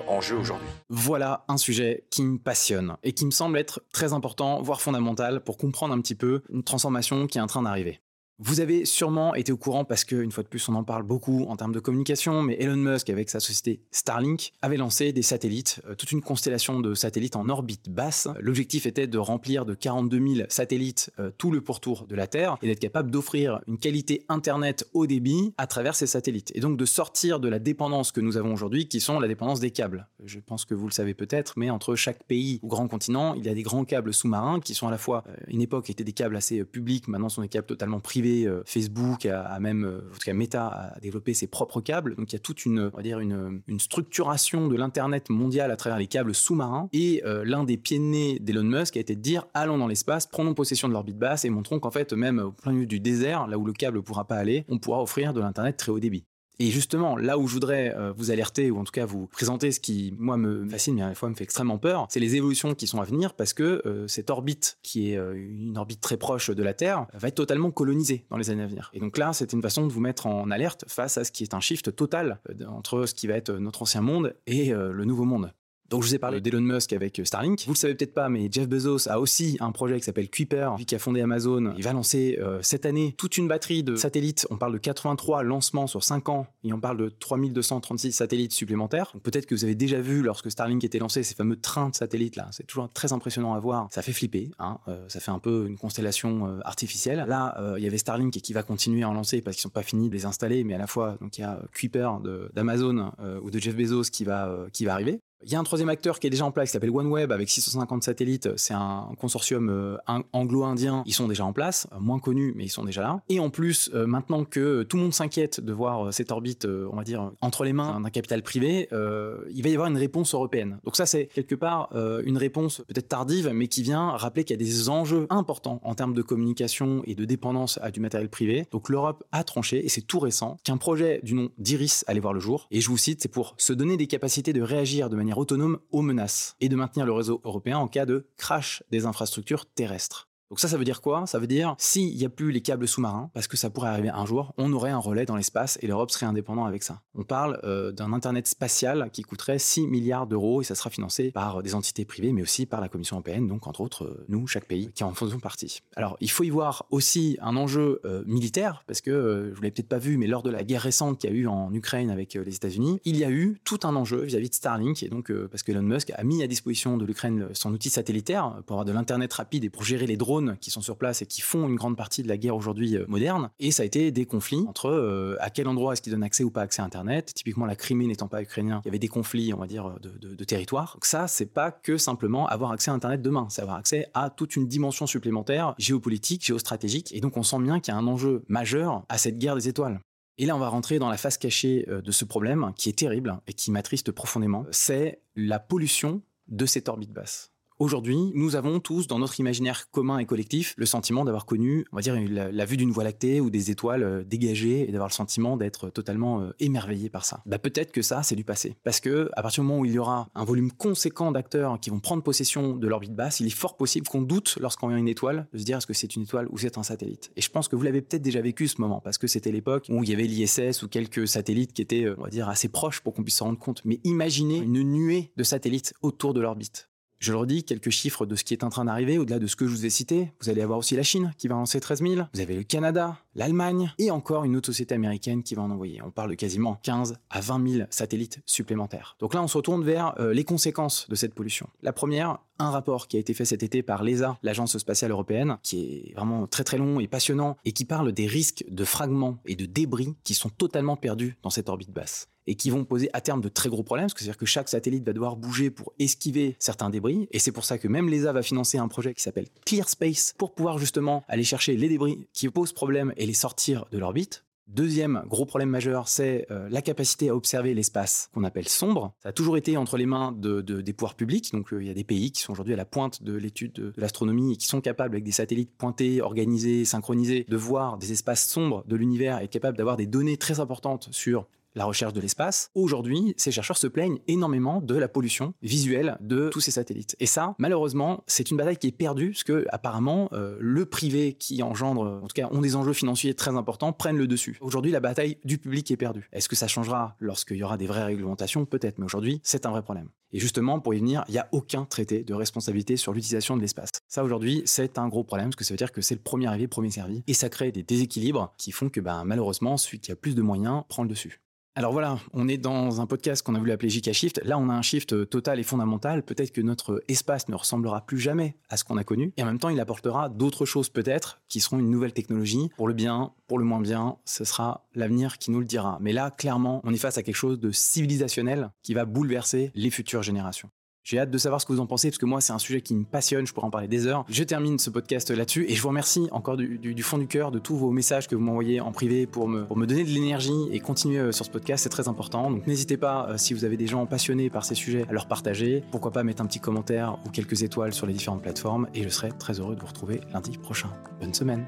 en 0.07 0.21
jeu 0.21 0.37
aujourd'hui. 0.37 0.67
Voilà 0.89 1.43
un 1.47 1.57
sujet 1.57 2.05
qui 2.11 2.23
me 2.23 2.37
passionne 2.37 2.97
et 3.03 3.13
qui 3.13 3.25
me 3.25 3.31
semble 3.31 3.57
être 3.57 3.81
très 3.91 4.13
important, 4.13 4.61
voire 4.61 4.81
fondamental, 4.81 5.43
pour 5.43 5.57
comprendre 5.57 5.93
un 5.93 6.01
petit 6.01 6.15
peu 6.15 6.43
une 6.49 6.63
transformation 6.63 7.27
qui 7.27 7.39
est 7.39 7.41
en 7.41 7.47
train 7.47 7.63
d'arriver. 7.63 7.99
Vous 8.45 8.59
avez 8.59 8.83
sûrement 8.83 9.35
été 9.35 9.53
au 9.53 9.57
courant 9.57 9.85
parce 9.85 10.03
qu'une 10.03 10.29
fois 10.29 10.43
de 10.43 10.49
plus, 10.49 10.67
on 10.67 10.75
en 10.75 10.83
parle 10.83 11.03
beaucoup 11.03 11.45
en 11.45 11.55
termes 11.55 11.71
de 11.71 11.79
communication, 11.79 12.41
mais 12.41 12.57
Elon 12.59 12.75
Musk, 12.75 13.09
avec 13.09 13.29
sa 13.29 13.39
société 13.39 13.79
Starlink, 13.91 14.51
avait 14.61 14.75
lancé 14.75 15.13
des 15.13 15.21
satellites, 15.21 15.79
euh, 15.87 15.95
toute 15.95 16.11
une 16.11 16.21
constellation 16.21 16.81
de 16.81 16.93
satellites 16.93 17.37
en 17.37 17.47
orbite 17.47 17.89
basse. 17.89 18.27
L'objectif 18.41 18.85
était 18.85 19.07
de 19.07 19.17
remplir 19.17 19.65
de 19.65 19.73
42 19.73 20.35
000 20.35 20.47
satellites 20.49 21.09
euh, 21.19 21.31
tout 21.37 21.51
le 21.51 21.61
pourtour 21.61 22.05
de 22.05 22.15
la 22.15 22.27
Terre 22.27 22.57
et 22.61 22.67
d'être 22.67 22.81
capable 22.81 23.11
d'offrir 23.11 23.61
une 23.65 23.77
qualité 23.77 24.25
Internet 24.27 24.89
haut 24.91 25.07
débit 25.07 25.53
à 25.57 25.65
travers 25.65 25.95
ces 25.95 26.07
satellites. 26.07 26.51
Et 26.53 26.59
donc 26.59 26.75
de 26.75 26.85
sortir 26.85 27.39
de 27.39 27.47
la 27.47 27.59
dépendance 27.59 28.11
que 28.11 28.19
nous 28.19 28.35
avons 28.35 28.51
aujourd'hui, 28.51 28.89
qui 28.89 28.99
sont 28.99 29.21
la 29.21 29.29
dépendance 29.29 29.61
des 29.61 29.71
câbles. 29.71 30.09
Je 30.25 30.39
pense 30.41 30.65
que 30.65 30.73
vous 30.73 30.87
le 30.87 30.93
savez 30.93 31.13
peut-être, 31.13 31.53
mais 31.55 31.69
entre 31.69 31.95
chaque 31.95 32.25
pays 32.25 32.59
ou 32.61 32.67
grand 32.67 32.89
continent, 32.89 33.35
il 33.35 33.45
y 33.45 33.49
a 33.49 33.53
des 33.53 33.63
grands 33.63 33.85
câbles 33.85 34.13
sous-marins 34.13 34.59
qui 34.59 34.73
sont 34.73 34.89
à 34.89 34.91
la 34.91 34.97
fois, 34.97 35.23
euh, 35.29 35.35
une 35.47 35.61
époque 35.61 35.89
étaient 35.89 36.03
des 36.03 36.11
câbles 36.11 36.35
assez 36.35 36.65
publics, 36.65 37.07
maintenant 37.07 37.29
sont 37.29 37.41
des 37.41 37.47
câbles 37.47 37.67
totalement 37.67 38.01
privés 38.01 38.32
euh, 38.45 38.63
Facebook 38.65 39.25
a, 39.25 39.59
même, 39.59 39.85
euh, 39.85 40.09
en 40.09 40.13
tout 40.13 40.19
cas 40.25 40.33
Meta 40.33 40.67
a 40.67 40.99
développé 40.99 41.33
ses 41.33 41.47
propres 41.47 41.81
câbles. 41.81 42.15
Donc 42.15 42.31
il 42.31 42.35
y 42.35 42.37
a 42.37 42.39
toute 42.39 42.65
une, 42.65 42.91
on 42.93 42.97
va 42.97 43.03
dire 43.03 43.19
une, 43.19 43.61
structuration 43.79 44.67
de 44.67 44.75
l'internet 44.75 45.29
mondial 45.29 45.71
à 45.71 45.75
travers 45.75 45.97
les 45.97 46.07
câbles 46.07 46.33
sous-marins. 46.33 46.89
Et 46.93 47.21
euh, 47.25 47.43
l'un 47.45 47.63
des 47.63 47.77
pieds 47.77 47.99
de 47.99 48.43
d'Elon 48.43 48.63
Musk 48.63 48.97
a 48.97 48.99
été 48.99 49.15
de 49.15 49.21
dire 49.21 49.45
allons 49.53 49.77
dans 49.77 49.87
l'espace, 49.87 50.25
prenons 50.25 50.53
possession 50.53 50.87
de 50.87 50.93
l'orbite 50.93 51.17
basse 51.17 51.45
et 51.45 51.49
montrons 51.49 51.79
qu'en 51.79 51.91
fait 51.91 52.13
même 52.13 52.39
au 52.39 52.51
plein 52.51 52.71
milieu 52.71 52.85
du 52.85 52.99
désert, 52.99 53.47
là 53.47 53.57
où 53.57 53.65
le 53.65 53.73
câble 53.73 53.97
ne 53.97 54.01
pourra 54.01 54.25
pas 54.27 54.35
aller, 54.35 54.65
on 54.69 54.79
pourra 54.79 55.01
offrir 55.01 55.33
de 55.33 55.39
l'internet 55.39 55.77
très 55.77 55.91
haut 55.91 55.99
débit. 55.99 56.25
Et 56.59 56.69
justement, 56.69 57.15
là 57.15 57.37
où 57.37 57.47
je 57.47 57.53
voudrais 57.53 57.95
euh, 57.95 58.13
vous 58.15 58.31
alerter, 58.31 58.69
ou 58.69 58.79
en 58.79 58.83
tout 58.83 58.91
cas 58.91 59.05
vous 59.05 59.27
présenter 59.27 59.71
ce 59.71 59.79
qui, 59.79 60.13
moi, 60.17 60.37
me 60.37 60.67
fascine, 60.67 60.95
mais 60.95 61.01
à 61.01 61.09
la 61.09 61.15
fois 61.15 61.29
me 61.29 61.35
fait 61.35 61.43
extrêmement 61.43 61.77
peur, 61.77 62.07
c'est 62.09 62.19
les 62.19 62.35
évolutions 62.35 62.75
qui 62.75 62.85
sont 62.85 63.01
à 63.01 63.05
venir, 63.05 63.33
parce 63.33 63.53
que 63.53 63.81
euh, 63.85 64.07
cette 64.07 64.29
orbite, 64.29 64.77
qui 64.83 65.11
est 65.11 65.17
euh, 65.17 65.33
une 65.33 65.77
orbite 65.77 66.01
très 66.01 66.17
proche 66.17 66.51
de 66.51 66.63
la 66.63 66.73
Terre, 66.73 67.07
va 67.13 67.27
être 67.27 67.35
totalement 67.35 67.71
colonisée 67.71 68.25
dans 68.29 68.37
les 68.37 68.49
années 68.49 68.63
à 68.63 68.67
venir. 68.67 68.91
Et 68.93 68.99
donc 68.99 69.17
là, 69.17 69.33
c'est 69.33 69.53
une 69.53 69.61
façon 69.61 69.87
de 69.87 69.91
vous 69.91 70.01
mettre 70.01 70.27
en 70.27 70.51
alerte 70.51 70.85
face 70.87 71.17
à 71.17 71.23
ce 71.23 71.31
qui 71.31 71.43
est 71.43 71.53
un 71.53 71.59
shift 71.59 71.95
total 71.95 72.39
entre 72.67 73.05
ce 73.05 73.13
qui 73.13 73.27
va 73.27 73.35
être 73.35 73.51
notre 73.51 73.81
ancien 73.81 74.01
monde 74.01 74.35
et 74.47 74.71
le 74.71 75.05
nouveau 75.05 75.23
monde. 75.23 75.51
Donc 75.89 76.01
je 76.01 76.07
vous 76.07 76.15
ai 76.15 76.19
parlé 76.19 76.41
d'Elon 76.41 76.61
Musk 76.61 76.93
avec 76.93 77.19
euh, 77.19 77.25
Starlink. 77.25 77.63
Vous 77.65 77.73
le 77.73 77.77
savez 77.77 77.93
peut-être 77.93 78.13
pas, 78.13 78.29
mais 78.29 78.47
Jeff 78.51 78.67
Bezos 78.67 79.09
a 79.09 79.19
aussi 79.19 79.57
un 79.59 79.71
projet 79.71 79.99
qui 79.99 80.05
s'appelle 80.05 80.29
Kuiper, 80.29 80.69
lui 80.77 80.85
qui 80.85 80.95
a 80.95 80.99
fondé 80.99 81.21
Amazon. 81.21 81.73
Il 81.77 81.83
va 81.83 81.93
lancer 81.93 82.39
euh, 82.41 82.59
cette 82.61 82.85
année 82.85 83.13
toute 83.17 83.37
une 83.37 83.47
batterie 83.47 83.83
de 83.83 83.95
satellites. 83.95 84.47
On 84.49 84.57
parle 84.57 84.73
de 84.73 84.77
83 84.77 85.43
lancements 85.43 85.87
sur 85.87 86.03
5 86.03 86.29
ans 86.29 86.47
et 86.63 86.73
on 86.73 86.79
parle 86.79 86.97
de 86.97 87.09
3236 87.09 88.11
satellites 88.11 88.53
supplémentaires. 88.53 89.13
Peut-être 89.21 89.45
que 89.45 89.53
vous 89.53 89.65
avez 89.65 89.75
déjà 89.75 90.01
vu 90.01 90.23
lorsque 90.23 90.49
Starlink 90.49 90.83
était 90.83 90.99
lancé 90.99 91.21
ces 91.21 91.35
fameux 91.35 91.57
trains 91.57 91.89
de 91.89 91.95
satellites 91.95 92.37
là. 92.37 92.47
C'est 92.51 92.65
toujours 92.65 92.89
très 92.89 93.13
impressionnant 93.13 93.53
à 93.53 93.59
voir. 93.59 93.87
Ça 93.91 94.01
fait 94.01 94.13
flipper. 94.13 94.49
Hein. 94.59 94.79
Euh, 94.87 95.05
ça 95.09 95.19
fait 95.19 95.31
un 95.31 95.39
peu 95.39 95.65
une 95.67 95.77
constellation 95.77 96.59
artificielle. 96.63 97.25
Là, 97.27 97.75
il 97.77 97.83
y 97.83 97.87
avait 97.87 97.97
Starlink 97.97 98.33
qui 98.33 98.53
va 98.53 98.63
continuer 98.63 99.03
à 99.03 99.09
en 99.09 99.13
lancer 99.13 99.41
parce 99.41 99.55
qu'ils 99.55 99.61
sont 99.61 99.69
pas 99.69 99.83
finis 99.83 100.09
de 100.09 100.13
les 100.15 100.25
installer, 100.25 100.63
mais 100.63 100.73
à 100.73 100.77
la 100.77 100.87
fois 100.87 101.17
donc 101.21 101.37
il 101.37 101.41
y 101.41 101.43
a 101.43 101.61
Kuiper 101.73 102.09
d'Amazon 102.53 103.11
ou 103.41 103.51
de 103.51 103.59
Jeff 103.59 103.75
Bezos 103.75 104.09
qui 104.11 104.23
va 104.23 104.67
qui 104.71 104.85
va 104.85 104.93
arriver. 104.93 105.19
Il 105.45 105.51
y 105.51 105.55
a 105.55 105.59
un 105.59 105.63
troisième 105.63 105.89
acteur 105.89 106.19
qui 106.19 106.27
est 106.27 106.29
déjà 106.29 106.45
en 106.45 106.51
place, 106.51 106.69
qui 106.69 106.73
s'appelle 106.73 106.91
OneWeb, 106.91 107.31
avec 107.31 107.49
650 107.49 108.03
satellites. 108.03 108.49
C'est 108.55 108.73
un 108.73 109.09
consortium 109.19 109.69
euh, 109.69 109.97
anglo-indien. 110.31 111.03
Ils 111.05 111.13
sont 111.13 111.27
déjà 111.27 111.45
en 111.45 111.53
place, 111.53 111.87
euh, 111.91 111.99
moins 111.99 112.19
connus, 112.19 112.53
mais 112.55 112.65
ils 112.65 112.69
sont 112.69 112.83
déjà 112.83 113.01
là. 113.01 113.21
Et 113.29 113.39
en 113.39 113.49
plus, 113.49 113.89
euh, 113.93 114.05
maintenant 114.05 114.45
que 114.45 114.83
tout 114.83 114.97
le 114.97 115.03
monde 115.03 115.13
s'inquiète 115.13 115.59
de 115.59 115.73
voir 115.73 116.13
cette 116.13 116.31
orbite, 116.31 116.65
on 116.65 116.95
va 116.95 117.03
dire, 117.03 117.31
entre 117.41 117.63
les 117.63 117.73
mains 117.73 117.99
d'un 117.99 118.09
capital 118.09 118.41
privé, 118.41 118.87
il 118.91 119.63
va 119.63 119.69
y 119.69 119.73
avoir 119.73 119.87
une 119.87 119.97
réponse 119.97 120.33
européenne. 120.33 120.79
Donc 120.83 120.95
ça, 120.95 121.05
c'est 121.05 121.27
quelque 121.27 121.55
part 121.55 121.89
une 122.25 122.37
réponse 122.37 122.83
peut-être 122.87 123.07
tardive, 123.07 123.51
mais 123.53 123.67
qui 123.67 123.83
vient 123.83 124.11
rappeler 124.11 124.43
qu'il 124.43 124.59
y 124.59 124.61
a 124.61 124.63
des 124.63 124.89
enjeux 124.89 125.27
importants 125.29 125.79
en 125.83 125.95
termes 125.95 126.13
de 126.13 126.21
communication 126.21 127.01
et 127.05 127.15
de 127.15 127.25
dépendance 127.25 127.79
à 127.81 127.91
du 127.91 127.99
matériel 127.99 128.29
privé. 128.29 128.65
Donc 128.71 128.89
l'Europe 128.89 129.23
a 129.31 129.43
tranché, 129.43 129.83
et 129.85 129.89
c'est 129.89 130.01
tout 130.01 130.19
récent, 130.19 130.57
qu'un 130.63 130.77
projet 130.77 131.19
du 131.23 131.33
nom 131.33 131.49
d'Iris 131.57 132.03
allait 132.07 132.19
voir 132.19 132.33
le 132.33 132.39
jour. 132.39 132.67
Et 132.71 132.81
je 132.81 132.89
vous 132.89 132.97
cite, 132.97 133.21
c'est 133.21 133.31
pour 133.31 133.55
se 133.57 133.73
donner 133.73 133.97
des 133.97 134.07
capacités 134.07 134.53
de 134.53 134.61
réagir 134.61 135.09
de 135.09 135.15
manière 135.15 135.32
autonome 135.37 135.79
aux 135.91 136.01
menaces 136.01 136.55
et 136.59 136.69
de 136.69 136.75
maintenir 136.75 137.05
le 137.05 137.13
réseau 137.13 137.41
européen 137.43 137.77
en 137.77 137.87
cas 137.87 138.05
de 138.05 138.27
crash 138.37 138.83
des 138.91 139.05
infrastructures 139.05 139.65
terrestres. 139.65 140.29
Donc 140.53 140.59
ça, 140.59 140.67
ça 140.67 140.77
veut 140.77 140.85
dire 140.85 141.01
quoi? 141.01 141.25
Ça 141.25 141.39
veut 141.39 141.47
dire 141.47 141.73
s'il 141.79 142.15
n'y 142.15 142.25
a 142.25 142.29
plus 142.29 142.51
les 142.51 142.61
câbles 142.61 142.87
sous-marins, 142.87 143.31
parce 143.33 143.47
que 143.47 143.57
ça 143.57 143.71
pourrait 143.71 143.89
arriver 143.89 144.09
un 144.09 144.23
jour, 144.27 144.53
on 144.59 144.71
aurait 144.71 144.91
un 144.91 144.99
relais 144.99 145.25
dans 145.25 145.35
l'espace 145.35 145.79
et 145.81 145.87
l'Europe 145.87 146.11
serait 146.11 146.27
indépendante 146.27 146.67
avec 146.67 146.83
ça. 146.83 147.01
On 147.15 147.23
parle 147.23 147.59
euh, 147.63 147.91
d'un 147.91 148.13
Internet 148.13 148.45
spatial 148.45 149.09
qui 149.11 149.23
coûterait 149.23 149.57
6 149.57 149.87
milliards 149.87 150.27
d'euros 150.27 150.61
et 150.61 150.63
ça 150.63 150.75
sera 150.75 150.91
financé 150.91 151.31
par 151.31 151.63
des 151.63 151.73
entités 151.73 152.05
privées, 152.05 152.33
mais 152.33 152.43
aussi 152.43 152.67
par 152.67 152.81
la 152.81 152.87
Commission 152.87 153.15
européenne, 153.15 153.47
donc 153.47 153.65
entre 153.65 153.81
autres 153.81 154.03
euh, 154.03 154.25
nous, 154.29 154.45
chaque 154.45 154.65
pays 154.65 154.91
qui 154.93 155.03
en 155.03 155.15
faisons 155.15 155.39
partie. 155.39 155.81
Alors 155.95 156.17
il 156.21 156.29
faut 156.29 156.43
y 156.43 156.51
voir 156.51 156.85
aussi 156.91 157.39
un 157.41 157.57
enjeu 157.57 157.99
euh, 158.05 158.23
militaire, 158.27 158.83
parce 158.85 159.01
que 159.01 159.49
je 159.49 159.55
vous 159.55 159.61
l'avez 159.63 159.71
peut-être 159.71 159.89
pas 159.89 159.97
vu, 159.97 160.17
mais 160.19 160.27
lors 160.27 160.43
de 160.43 160.51
la 160.51 160.63
guerre 160.63 160.83
récente 160.83 161.17
qu'il 161.17 161.31
y 161.31 161.33
a 161.33 161.35
eu 161.35 161.47
en 161.47 161.73
Ukraine 161.73 162.11
avec 162.11 162.35
les 162.35 162.55
États-Unis, 162.55 163.01
il 163.05 163.17
y 163.17 163.23
a 163.23 163.31
eu 163.31 163.59
tout 163.63 163.79
un 163.85 163.95
enjeu 163.95 164.21
vis-à-vis 164.21 164.51
de 164.51 164.55
Starlink, 164.55 165.01
et 165.01 165.09
donc 165.09 165.33
parce 165.49 165.63
que 165.63 165.71
Elon 165.71 165.81
Musk 165.81 166.11
a 166.15 166.23
mis 166.23 166.43
à 166.43 166.47
disposition 166.47 166.95
de 166.97 167.05
l'Ukraine 167.05 167.47
son 167.53 167.73
outil 167.73 167.89
satellitaire 167.89 168.61
pour 168.67 168.75
avoir 168.75 168.85
de 168.85 168.91
l'Internet 168.91 169.33
rapide 169.33 169.63
et 169.63 169.71
pour 169.71 169.83
gérer 169.83 170.05
les 170.05 170.15
drones 170.15 170.42
qui 170.59 170.71
sont 170.71 170.81
sur 170.81 170.97
place 170.97 171.23
qui 171.25 171.41
font 171.41 171.67
une 171.67 171.75
grande 171.75 171.97
partie 171.97 172.23
de 172.23 172.27
la 172.27 172.37
guerre 172.37 172.55
aujourd'hui 172.55 172.97
euh, 172.97 173.05
moderne. 173.07 173.49
Et 173.59 173.71
ça 173.71 173.83
a 173.83 173.85
été 173.85 174.11
des 174.11 174.25
conflits 174.25 174.63
entre 174.67 174.89
euh, 174.89 175.35
à 175.39 175.49
quel 175.49 175.67
endroit 175.67 175.93
est-ce 175.93 176.01
qu'ils 176.01 176.13
donnent 176.13 176.23
accès 176.23 176.43
ou 176.43 176.51
pas 176.51 176.61
accès 176.61 176.81
à 176.81 176.85
Internet. 176.85 177.33
Typiquement, 177.33 177.65
la 177.65 177.75
Crimée 177.75 178.07
n'étant 178.07 178.27
pas 178.27 178.41
ukrainien, 178.41 178.81
il 178.83 178.87
y 178.87 178.89
avait 178.89 178.99
des 178.99 179.07
conflits, 179.07 179.53
on 179.53 179.57
va 179.57 179.67
dire, 179.67 179.95
de, 180.01 180.43
territoire. 180.43 180.93
Donc 180.95 181.05
ça, 181.05 181.27
c'est 181.27 181.45
pas 181.45 181.71
que 181.71 181.97
simplement 181.97 182.47
avoir 182.47 182.71
accès 182.71 182.91
à 182.91 182.93
Internet 182.93 183.21
demain, 183.21 183.47
c'est 183.49 183.61
avoir 183.61 183.77
accès 183.77 184.07
à 184.13 184.29
toute 184.29 184.55
une 184.55 184.67
dimension 184.67 185.07
supplémentaire 185.07 185.73
géopolitique, 185.77 186.45
géostratégique. 186.45 187.13
Et 187.13 187.21
donc, 187.21 187.37
on 187.37 187.43
sent 187.43 187.59
bien 187.59 187.79
qu'il 187.79 187.93
y 187.93 187.95
a 187.95 187.99
un 187.99 188.07
enjeu 188.07 188.43
majeur 188.47 189.03
à 189.09 189.17
cette 189.17 189.37
guerre 189.37 189.55
des 189.55 189.67
étoiles. 189.69 189.99
Et 190.37 190.45
là, 190.45 190.55
on 190.55 190.59
va 190.59 190.69
rentrer 190.69 190.99
dans 190.99 191.09
la 191.09 191.17
face 191.17 191.37
cachée 191.37 191.85
euh, 191.89 192.01
de 192.01 192.11
ce 192.11 192.25
problème 192.25 192.73
qui 192.75 192.89
est 192.89 192.97
terrible 192.97 193.39
et 193.47 193.53
qui 193.53 193.71
m'attriste 193.71 194.11
profondément. 194.11 194.65
C'est 194.71 195.21
la 195.35 195.59
pollution 195.59 196.21
de 196.47 196.65
cette 196.65 196.89
orbite 196.89 197.11
basse. 197.11 197.52
Aujourd'hui, 197.83 198.31
nous 198.33 198.55
avons 198.55 198.79
tous, 198.79 199.07
dans 199.07 199.19
notre 199.19 199.41
imaginaire 199.41 199.91
commun 199.91 200.17
et 200.17 200.25
collectif, 200.25 200.73
le 200.77 200.85
sentiment 200.85 201.25
d'avoir 201.25 201.45
connu, 201.45 201.85
on 201.91 201.97
va 201.97 202.01
dire, 202.01 202.15
la, 202.15 202.63
vue 202.65 202.77
d'une 202.77 202.91
voie 202.91 203.03
lactée 203.03 203.41
ou 203.41 203.49
des 203.49 203.71
étoiles 203.71 204.03
euh, 204.03 204.23
dégagées 204.23 204.87
et 204.87 204.91
d'avoir 204.93 205.09
le 205.09 205.13
sentiment 205.13 205.57
d'être 205.57 205.89
totalement 205.89 206.39
euh, 206.39 206.51
émerveillé 206.61 207.09
par 207.09 207.25
ça. 207.25 207.41
Bah, 207.45 207.59
peut-être 207.59 207.91
que 207.91 208.01
ça, 208.01 208.23
c'est 208.23 208.37
du 208.37 208.45
passé. 208.45 208.77
Parce 208.85 209.01
que, 209.01 209.29
à 209.33 209.41
partir 209.41 209.63
du 209.63 209.67
moment 209.67 209.81
où 209.81 209.85
il 209.85 209.91
y 209.91 209.99
aura 209.99 210.29
un 210.33 210.45
volume 210.45 210.71
conséquent 210.71 211.33
d'acteurs 211.33 211.77
qui 211.81 211.89
vont 211.89 211.99
prendre 211.99 212.23
possession 212.23 212.77
de 212.77 212.87
l'orbite 212.87 213.15
basse, 213.15 213.41
il 213.41 213.47
est 213.47 213.49
fort 213.49 213.75
possible 213.75 214.07
qu'on 214.07 214.21
doute 214.21 214.57
lorsqu'on 214.61 214.87
voit 214.87 214.97
une 214.97 215.09
étoile 215.09 215.49
de 215.51 215.57
se 215.57 215.65
dire 215.65 215.79
est-ce 215.79 215.87
que 215.87 215.93
c'est 215.93 216.15
une 216.15 216.21
étoile 216.21 216.47
ou 216.51 216.57
c'est 216.57 216.77
un 216.77 216.83
satellite? 216.83 217.33
Et 217.35 217.41
je 217.41 217.49
pense 217.49 217.67
que 217.67 217.75
vous 217.75 217.83
l'avez 217.83 218.01
peut-être 218.01 218.21
déjà 218.21 218.39
vécu 218.39 218.69
ce 218.69 218.79
moment 218.79 219.01
parce 219.01 219.17
que 219.17 219.27
c'était 219.27 219.51
l'époque 219.51 219.87
où 219.89 220.05
il 220.05 220.09
y 220.09 220.13
avait 220.13 220.23
l'ISS 220.23 220.83
ou 220.83 220.87
quelques 220.87 221.27
satellites 221.27 221.73
qui 221.73 221.81
étaient, 221.81 222.05
euh, 222.05 222.15
on 222.17 222.23
va 222.23 222.29
dire, 222.29 222.47
assez 222.47 222.69
proches 222.69 223.01
pour 223.01 223.13
qu'on 223.13 223.23
puisse 223.23 223.35
s'en 223.35 223.47
rendre 223.47 223.59
compte. 223.59 223.81
Mais 223.83 223.99
imaginez 224.05 224.59
une 224.59 224.83
nuée 224.83 225.33
de 225.35 225.43
satellites 225.43 225.93
autour 226.01 226.33
de 226.33 226.39
l'orbite. 226.39 226.87
Je 227.23 227.31
le 227.31 227.37
redis, 227.37 227.63
quelques 227.63 227.89
chiffres 227.89 228.25
de 228.25 228.35
ce 228.35 228.43
qui 228.43 228.53
est 228.53 228.65
en 228.65 228.69
train 228.69 228.83
d'arriver, 228.83 229.17
au-delà 229.17 229.39
de 229.39 229.47
ce 229.47 229.55
que 229.55 229.65
je 229.65 229.71
vous 229.71 229.85
ai 229.85 229.89
cité. 229.89 230.33
Vous 230.41 230.49
allez 230.49 230.61
avoir 230.61 230.77
aussi 230.77 230.97
la 230.97 231.03
Chine 231.03 231.31
qui 231.37 231.47
va 231.47 231.55
lancer 231.55 231.79
13 231.79 232.01
000. 232.01 232.15
Vous 232.33 232.41
avez 232.41 232.53
le 232.53 232.63
Canada, 232.63 233.17
l'Allemagne 233.35 233.93
et 233.97 234.11
encore 234.11 234.43
une 234.43 234.55
autre 234.55 234.67
société 234.67 234.95
américaine 234.95 235.43
qui 235.43 235.55
va 235.55 235.61
en 235.61 235.71
envoyer. 235.71 236.01
On 236.01 236.11
parle 236.11 236.31
de 236.31 236.35
quasiment 236.35 236.79
15 236.83 237.15
à 237.29 237.41
20 237.41 237.69
000 237.69 237.87
satellites 237.89 238.39
supplémentaires. 238.45 239.15
Donc 239.19 239.33
là, 239.33 239.41
on 239.43 239.47
se 239.47 239.57
retourne 239.57 239.83
vers 239.83 240.19
euh, 240.19 240.33
les 240.33 240.43
conséquences 240.43 241.07
de 241.09 241.15
cette 241.15 241.33
pollution. 241.33 241.69
La 241.81 241.93
première, 241.93 242.39
un 242.59 242.69
rapport 242.69 243.07
qui 243.07 243.17
a 243.17 243.19
été 243.19 243.33
fait 243.33 243.45
cet 243.45 243.63
été 243.63 243.83
par 243.83 244.03
l'ESA, 244.03 244.37
l'Agence 244.43 244.77
spatiale 244.77 245.11
européenne, 245.11 245.57
qui 245.63 245.83
est 245.83 246.13
vraiment 246.15 246.47
très 246.47 246.63
très 246.63 246.77
long 246.77 246.99
et 246.99 247.07
passionnant 247.07 247.57
et 247.65 247.71
qui 247.71 247.85
parle 247.85 248.11
des 248.11 248.27
risques 248.27 248.63
de 248.69 248.85
fragments 248.85 249.37
et 249.45 249.55
de 249.55 249.65
débris 249.65 250.15
qui 250.23 250.33
sont 250.33 250.49
totalement 250.49 250.95
perdus 250.95 251.37
dans 251.41 251.49
cette 251.49 251.69
orbite 251.69 251.91
basse 251.91 252.27
et 252.47 252.55
qui 252.55 252.69
vont 252.69 252.83
poser 252.83 253.09
à 253.13 253.21
terme 253.21 253.41
de 253.41 253.49
très 253.49 253.69
gros 253.69 253.83
problèmes, 253.83 254.05
parce 254.05 254.13
que 254.13 254.19
c'est-à-dire 254.19 254.37
que 254.37 254.45
chaque 254.45 254.69
satellite 254.69 255.05
va 255.05 255.13
devoir 255.13 255.35
bouger 255.35 255.69
pour 255.69 255.93
esquiver 255.99 256.55
certains 256.59 256.89
débris, 256.89 257.27
et 257.31 257.39
c'est 257.39 257.51
pour 257.51 257.65
ça 257.65 257.77
que 257.77 257.87
même 257.87 258.09
l'ESA 258.09 258.33
va 258.33 258.41
financer 258.41 258.77
un 258.77 258.87
projet 258.87 259.13
qui 259.13 259.23
s'appelle 259.23 259.47
Clear 259.65 259.87
Space 259.87 260.33
pour 260.37 260.53
pouvoir 260.53 260.77
justement 260.77 261.23
aller 261.27 261.43
chercher 261.43 261.75
les 261.75 261.89
débris 261.89 262.27
qui 262.33 262.49
posent 262.49 262.73
problème 262.73 263.13
et 263.23 263.25
les 263.25 263.33
sortir 263.33 263.85
de 263.91 263.97
l'orbite. 263.97 264.43
Deuxième 264.67 265.23
gros 265.27 265.45
problème 265.45 265.69
majeur, 265.69 266.07
c'est 266.07 266.45
euh, 266.51 266.67
la 266.69 266.81
capacité 266.81 267.29
à 267.29 267.35
observer 267.35 267.73
l'espace 267.73 268.29
qu'on 268.33 268.43
appelle 268.43 268.67
sombre. 268.67 269.13
Ça 269.21 269.29
a 269.29 269.31
toujours 269.31 269.57
été 269.57 269.75
entre 269.77 269.97
les 269.97 270.05
mains 270.05 270.31
de, 270.31 270.61
des 270.61 270.93
pouvoirs 270.93 271.15
publics. 271.15 271.51
Donc 271.51 271.73
euh, 271.73 271.81
il 271.81 271.87
y 271.87 271.91
a 271.91 271.93
des 271.93 272.03
pays 272.03 272.31
qui 272.31 272.41
sont 272.41 272.53
aujourd'hui 272.53 272.73
à 272.73 272.77
la 272.77 272.85
pointe 272.85 273.23
de 273.23 273.33
l'étude 273.33 273.73
de, 273.73 273.91
de 273.91 274.01
l'astronomie 274.01 274.53
et 274.53 274.55
qui 274.57 274.67
sont 274.67 274.81
capables, 274.81 275.15
avec 275.15 275.23
des 275.23 275.31
satellites 275.31 275.75
pointés, 275.77 276.21
organisés, 276.21 276.85
synchronisés, 276.85 277.45
de 277.47 277.57
voir 277.57 277.97
des 277.97 278.11
espaces 278.11 278.47
sombres 278.47 278.83
de 278.87 278.95
l'univers 278.95 279.41
et 279.41 279.47
capables 279.47 279.77
d'avoir 279.77 279.97
des 279.97 280.07
données 280.07 280.37
très 280.37 280.59
importantes 280.59 281.09
sur 281.11 281.47
la 281.75 281.85
recherche 281.85 282.13
de 282.13 282.21
l'espace. 282.21 282.69
Aujourd'hui, 282.75 283.33
ces 283.37 283.51
chercheurs 283.51 283.77
se 283.77 283.87
plaignent 283.87 284.19
énormément 284.27 284.81
de 284.81 284.95
la 284.95 285.07
pollution 285.07 285.53
visuelle 285.61 286.17
de 286.21 286.49
tous 286.49 286.61
ces 286.61 286.71
satellites. 286.71 287.15
Et 287.19 287.25
ça, 287.25 287.55
malheureusement, 287.57 288.23
c'est 288.27 288.51
une 288.51 288.57
bataille 288.57 288.77
qui 288.77 288.87
est 288.87 288.91
perdue 288.91 289.31
parce 289.31 289.43
que 289.43 289.65
apparemment 289.69 290.29
euh, 290.33 290.57
le 290.59 290.85
privé 290.85 291.33
qui 291.33 291.63
engendre, 291.63 292.21
en 292.23 292.27
tout 292.27 292.35
cas, 292.35 292.47
ont 292.51 292.61
des 292.61 292.75
enjeux 292.75 292.93
financiers 292.93 293.33
très 293.33 293.55
importants, 293.55 293.93
prennent 293.93 294.17
le 294.17 294.27
dessus. 294.27 294.57
Aujourd'hui, 294.61 294.91
la 294.91 294.99
bataille 294.99 295.37
du 295.43 295.57
public 295.57 295.89
est 295.91 295.97
perdue. 295.97 296.29
Est-ce 296.31 296.49
que 296.49 296.55
ça 296.55 296.67
changera 296.67 297.15
lorsqu'il 297.19 297.57
y 297.57 297.63
aura 297.63 297.77
des 297.77 297.87
vraies 297.87 298.03
réglementations? 298.03 298.65
Peut-être, 298.65 298.99
mais 298.99 299.05
aujourd'hui, 299.05 299.41
c'est 299.43 299.65
un 299.65 299.71
vrai 299.71 299.81
problème. 299.81 300.09
Et 300.33 300.39
justement, 300.39 300.79
pour 300.79 300.95
y 300.95 300.97
venir, 300.97 301.23
il 301.27 301.33
n'y 301.33 301.37
a 301.37 301.47
aucun 301.51 301.85
traité 301.85 302.23
de 302.23 302.33
responsabilité 302.33 302.97
sur 302.97 303.13
l'utilisation 303.13 303.55
de 303.55 303.61
l'espace. 303.61 303.91
Ça, 304.07 304.23
aujourd'hui, 304.23 304.63
c'est 304.65 304.97
un 304.97 305.07
gros 305.07 305.23
problème, 305.23 305.49
parce 305.49 305.57
que 305.57 305.63
ça 305.63 305.73
veut 305.73 305.77
dire 305.77 305.91
que 305.91 306.01
c'est 306.01 306.15
le 306.15 306.21
premier 306.21 306.47
arrivé, 306.47 306.67
premier 306.67 306.89
servi. 306.89 307.23
Et 307.27 307.35
ça 307.35 307.49
crée 307.49 307.71
des 307.71 307.83
déséquilibres 307.83 308.51
qui 308.57 308.71
font 308.71 308.89
que, 308.89 308.99
ben, 308.99 309.23
malheureusement, 309.25 309.77
celui 309.77 309.99
qui 309.99 310.11
a 310.11 310.15
plus 310.15 310.33
de 310.33 310.41
moyens 310.41 310.83
prend 310.89 311.03
le 311.03 311.09
dessus. 311.09 311.42
Alors 311.75 311.91
voilà, 311.91 312.19
on 312.33 312.47
est 312.47 312.59
dans 312.59 313.01
un 313.01 313.07
podcast 313.07 313.41
qu'on 313.41 313.55
a 313.55 313.59
voulu 313.59 313.71
appeler 313.71 313.89
JK 313.89 314.11
Shift. 314.11 314.41
Là, 314.43 314.59
on 314.59 314.69
a 314.69 314.73
un 314.73 314.83
shift 314.83 315.27
total 315.27 315.59
et 315.59 315.63
fondamental. 315.63 316.21
Peut-être 316.21 316.51
que 316.51 316.61
notre 316.61 317.03
espace 317.07 317.49
ne 317.49 317.55
ressemblera 317.55 318.05
plus 318.05 318.19
jamais 318.19 318.57
à 318.69 318.77
ce 318.77 318.83
qu'on 318.83 318.95
a 318.95 319.03
connu. 319.03 319.33
Et 319.37 319.43
en 319.43 319.47
même 319.47 319.57
temps, 319.57 319.69
il 319.69 319.79
apportera 319.79 320.29
d'autres 320.29 320.65
choses 320.65 320.89
peut-être 320.89 321.41
qui 321.49 321.59
seront 321.59 321.79
une 321.79 321.89
nouvelle 321.89 322.13
technologie. 322.13 322.69
Pour 322.77 322.87
le 322.87 322.93
bien, 322.93 323.31
pour 323.47 323.57
le 323.57 323.65
moins 323.65 323.81
bien, 323.81 324.17
ce 324.23 324.45
sera 324.45 324.85
l'avenir 324.93 325.39
qui 325.39 325.49
nous 325.49 325.59
le 325.59 325.65
dira. 325.65 325.97
Mais 325.99 326.13
là, 326.13 326.29
clairement, 326.29 326.79
on 326.83 326.93
est 326.93 326.97
face 326.97 327.17
à 327.17 327.23
quelque 327.23 327.33
chose 327.33 327.59
de 327.59 327.71
civilisationnel 327.71 328.69
qui 328.83 328.93
va 328.93 329.05
bouleverser 329.05 329.71
les 329.73 329.89
futures 329.89 330.21
générations. 330.21 330.69
J'ai 331.03 331.19
hâte 331.19 331.31
de 331.31 331.37
savoir 331.37 331.59
ce 331.59 331.65
que 331.65 331.73
vous 331.73 331.81
en 331.81 331.85
pensez, 331.85 332.09
parce 332.09 332.17
que 332.17 332.25
moi, 332.25 332.39
c'est 332.39 332.53
un 332.53 332.59
sujet 332.59 332.79
qui 332.79 332.95
me 332.95 333.03
passionne, 333.03 333.45
je 333.45 333.53
pourrais 333.53 333.67
en 333.67 333.71
parler 333.71 333.89
des 333.89 334.07
heures. 334.07 334.23
Je 334.29 334.43
termine 334.43 334.79
ce 334.79 334.89
podcast 334.89 335.31
là-dessus, 335.31 335.65
et 335.67 335.75
je 335.75 335.81
vous 335.81 335.89
remercie 335.89 336.29
encore 336.31 336.55
du, 336.55 337.03
fond 337.03 337.17
du 337.17 337.27
cœur 337.27 337.51
de 337.51 337.59
tous 337.59 337.75
vos 337.75 337.91
messages 337.91 338.29
que 338.29 338.35
vous 338.35 338.41
m'envoyez 338.41 338.79
en 338.79 338.93
privé 338.93 339.27
pour 339.27 339.49
me, 339.49 339.65
pour 339.65 339.75
me 339.75 339.85
donner 339.85 340.05
de 340.05 340.09
l'énergie 340.09 340.69
et 340.71 340.79
continuer 340.79 341.19
euh, 341.19 341.31
sur 341.33 341.45
ce 341.45 341.51
podcast, 341.51 341.83
c'est 341.83 341.89
très 341.89 342.07
important. 342.07 342.49
Donc 342.49 342.67
n'hésitez 342.67 342.95
pas, 342.95 343.27
euh, 343.29 343.37
si 343.37 343.53
vous 343.53 343.65
avez 343.65 343.75
des 343.75 343.87
gens 343.87 344.05
passionnés 344.05 344.49
par 344.49 344.63
ces 344.63 344.75
sujets, 344.75 345.05
à 345.09 345.11
leur 345.11 345.27
partager. 345.27 345.83
Pourquoi 345.91 346.11
pas 346.11 346.23
mettre 346.23 346.41
un 346.41 346.45
petit 346.45 346.61
commentaire 346.61 347.17
ou 347.25 347.29
quelques 347.29 347.63
étoiles 347.63 347.93
sur 347.93 348.07
les 348.07 348.13
différentes 348.13 348.41
plateformes, 348.41 348.87
et 348.93 349.03
je 349.03 349.09
serai 349.09 349.29
très 349.37 349.59
heureux 349.59 349.75
de 349.75 349.81
vous 349.81 349.87
retrouver 349.87 350.21
lundi 350.33 350.57
prochain. 350.57 350.89
Bonne 351.19 351.33
semaine 351.33 351.65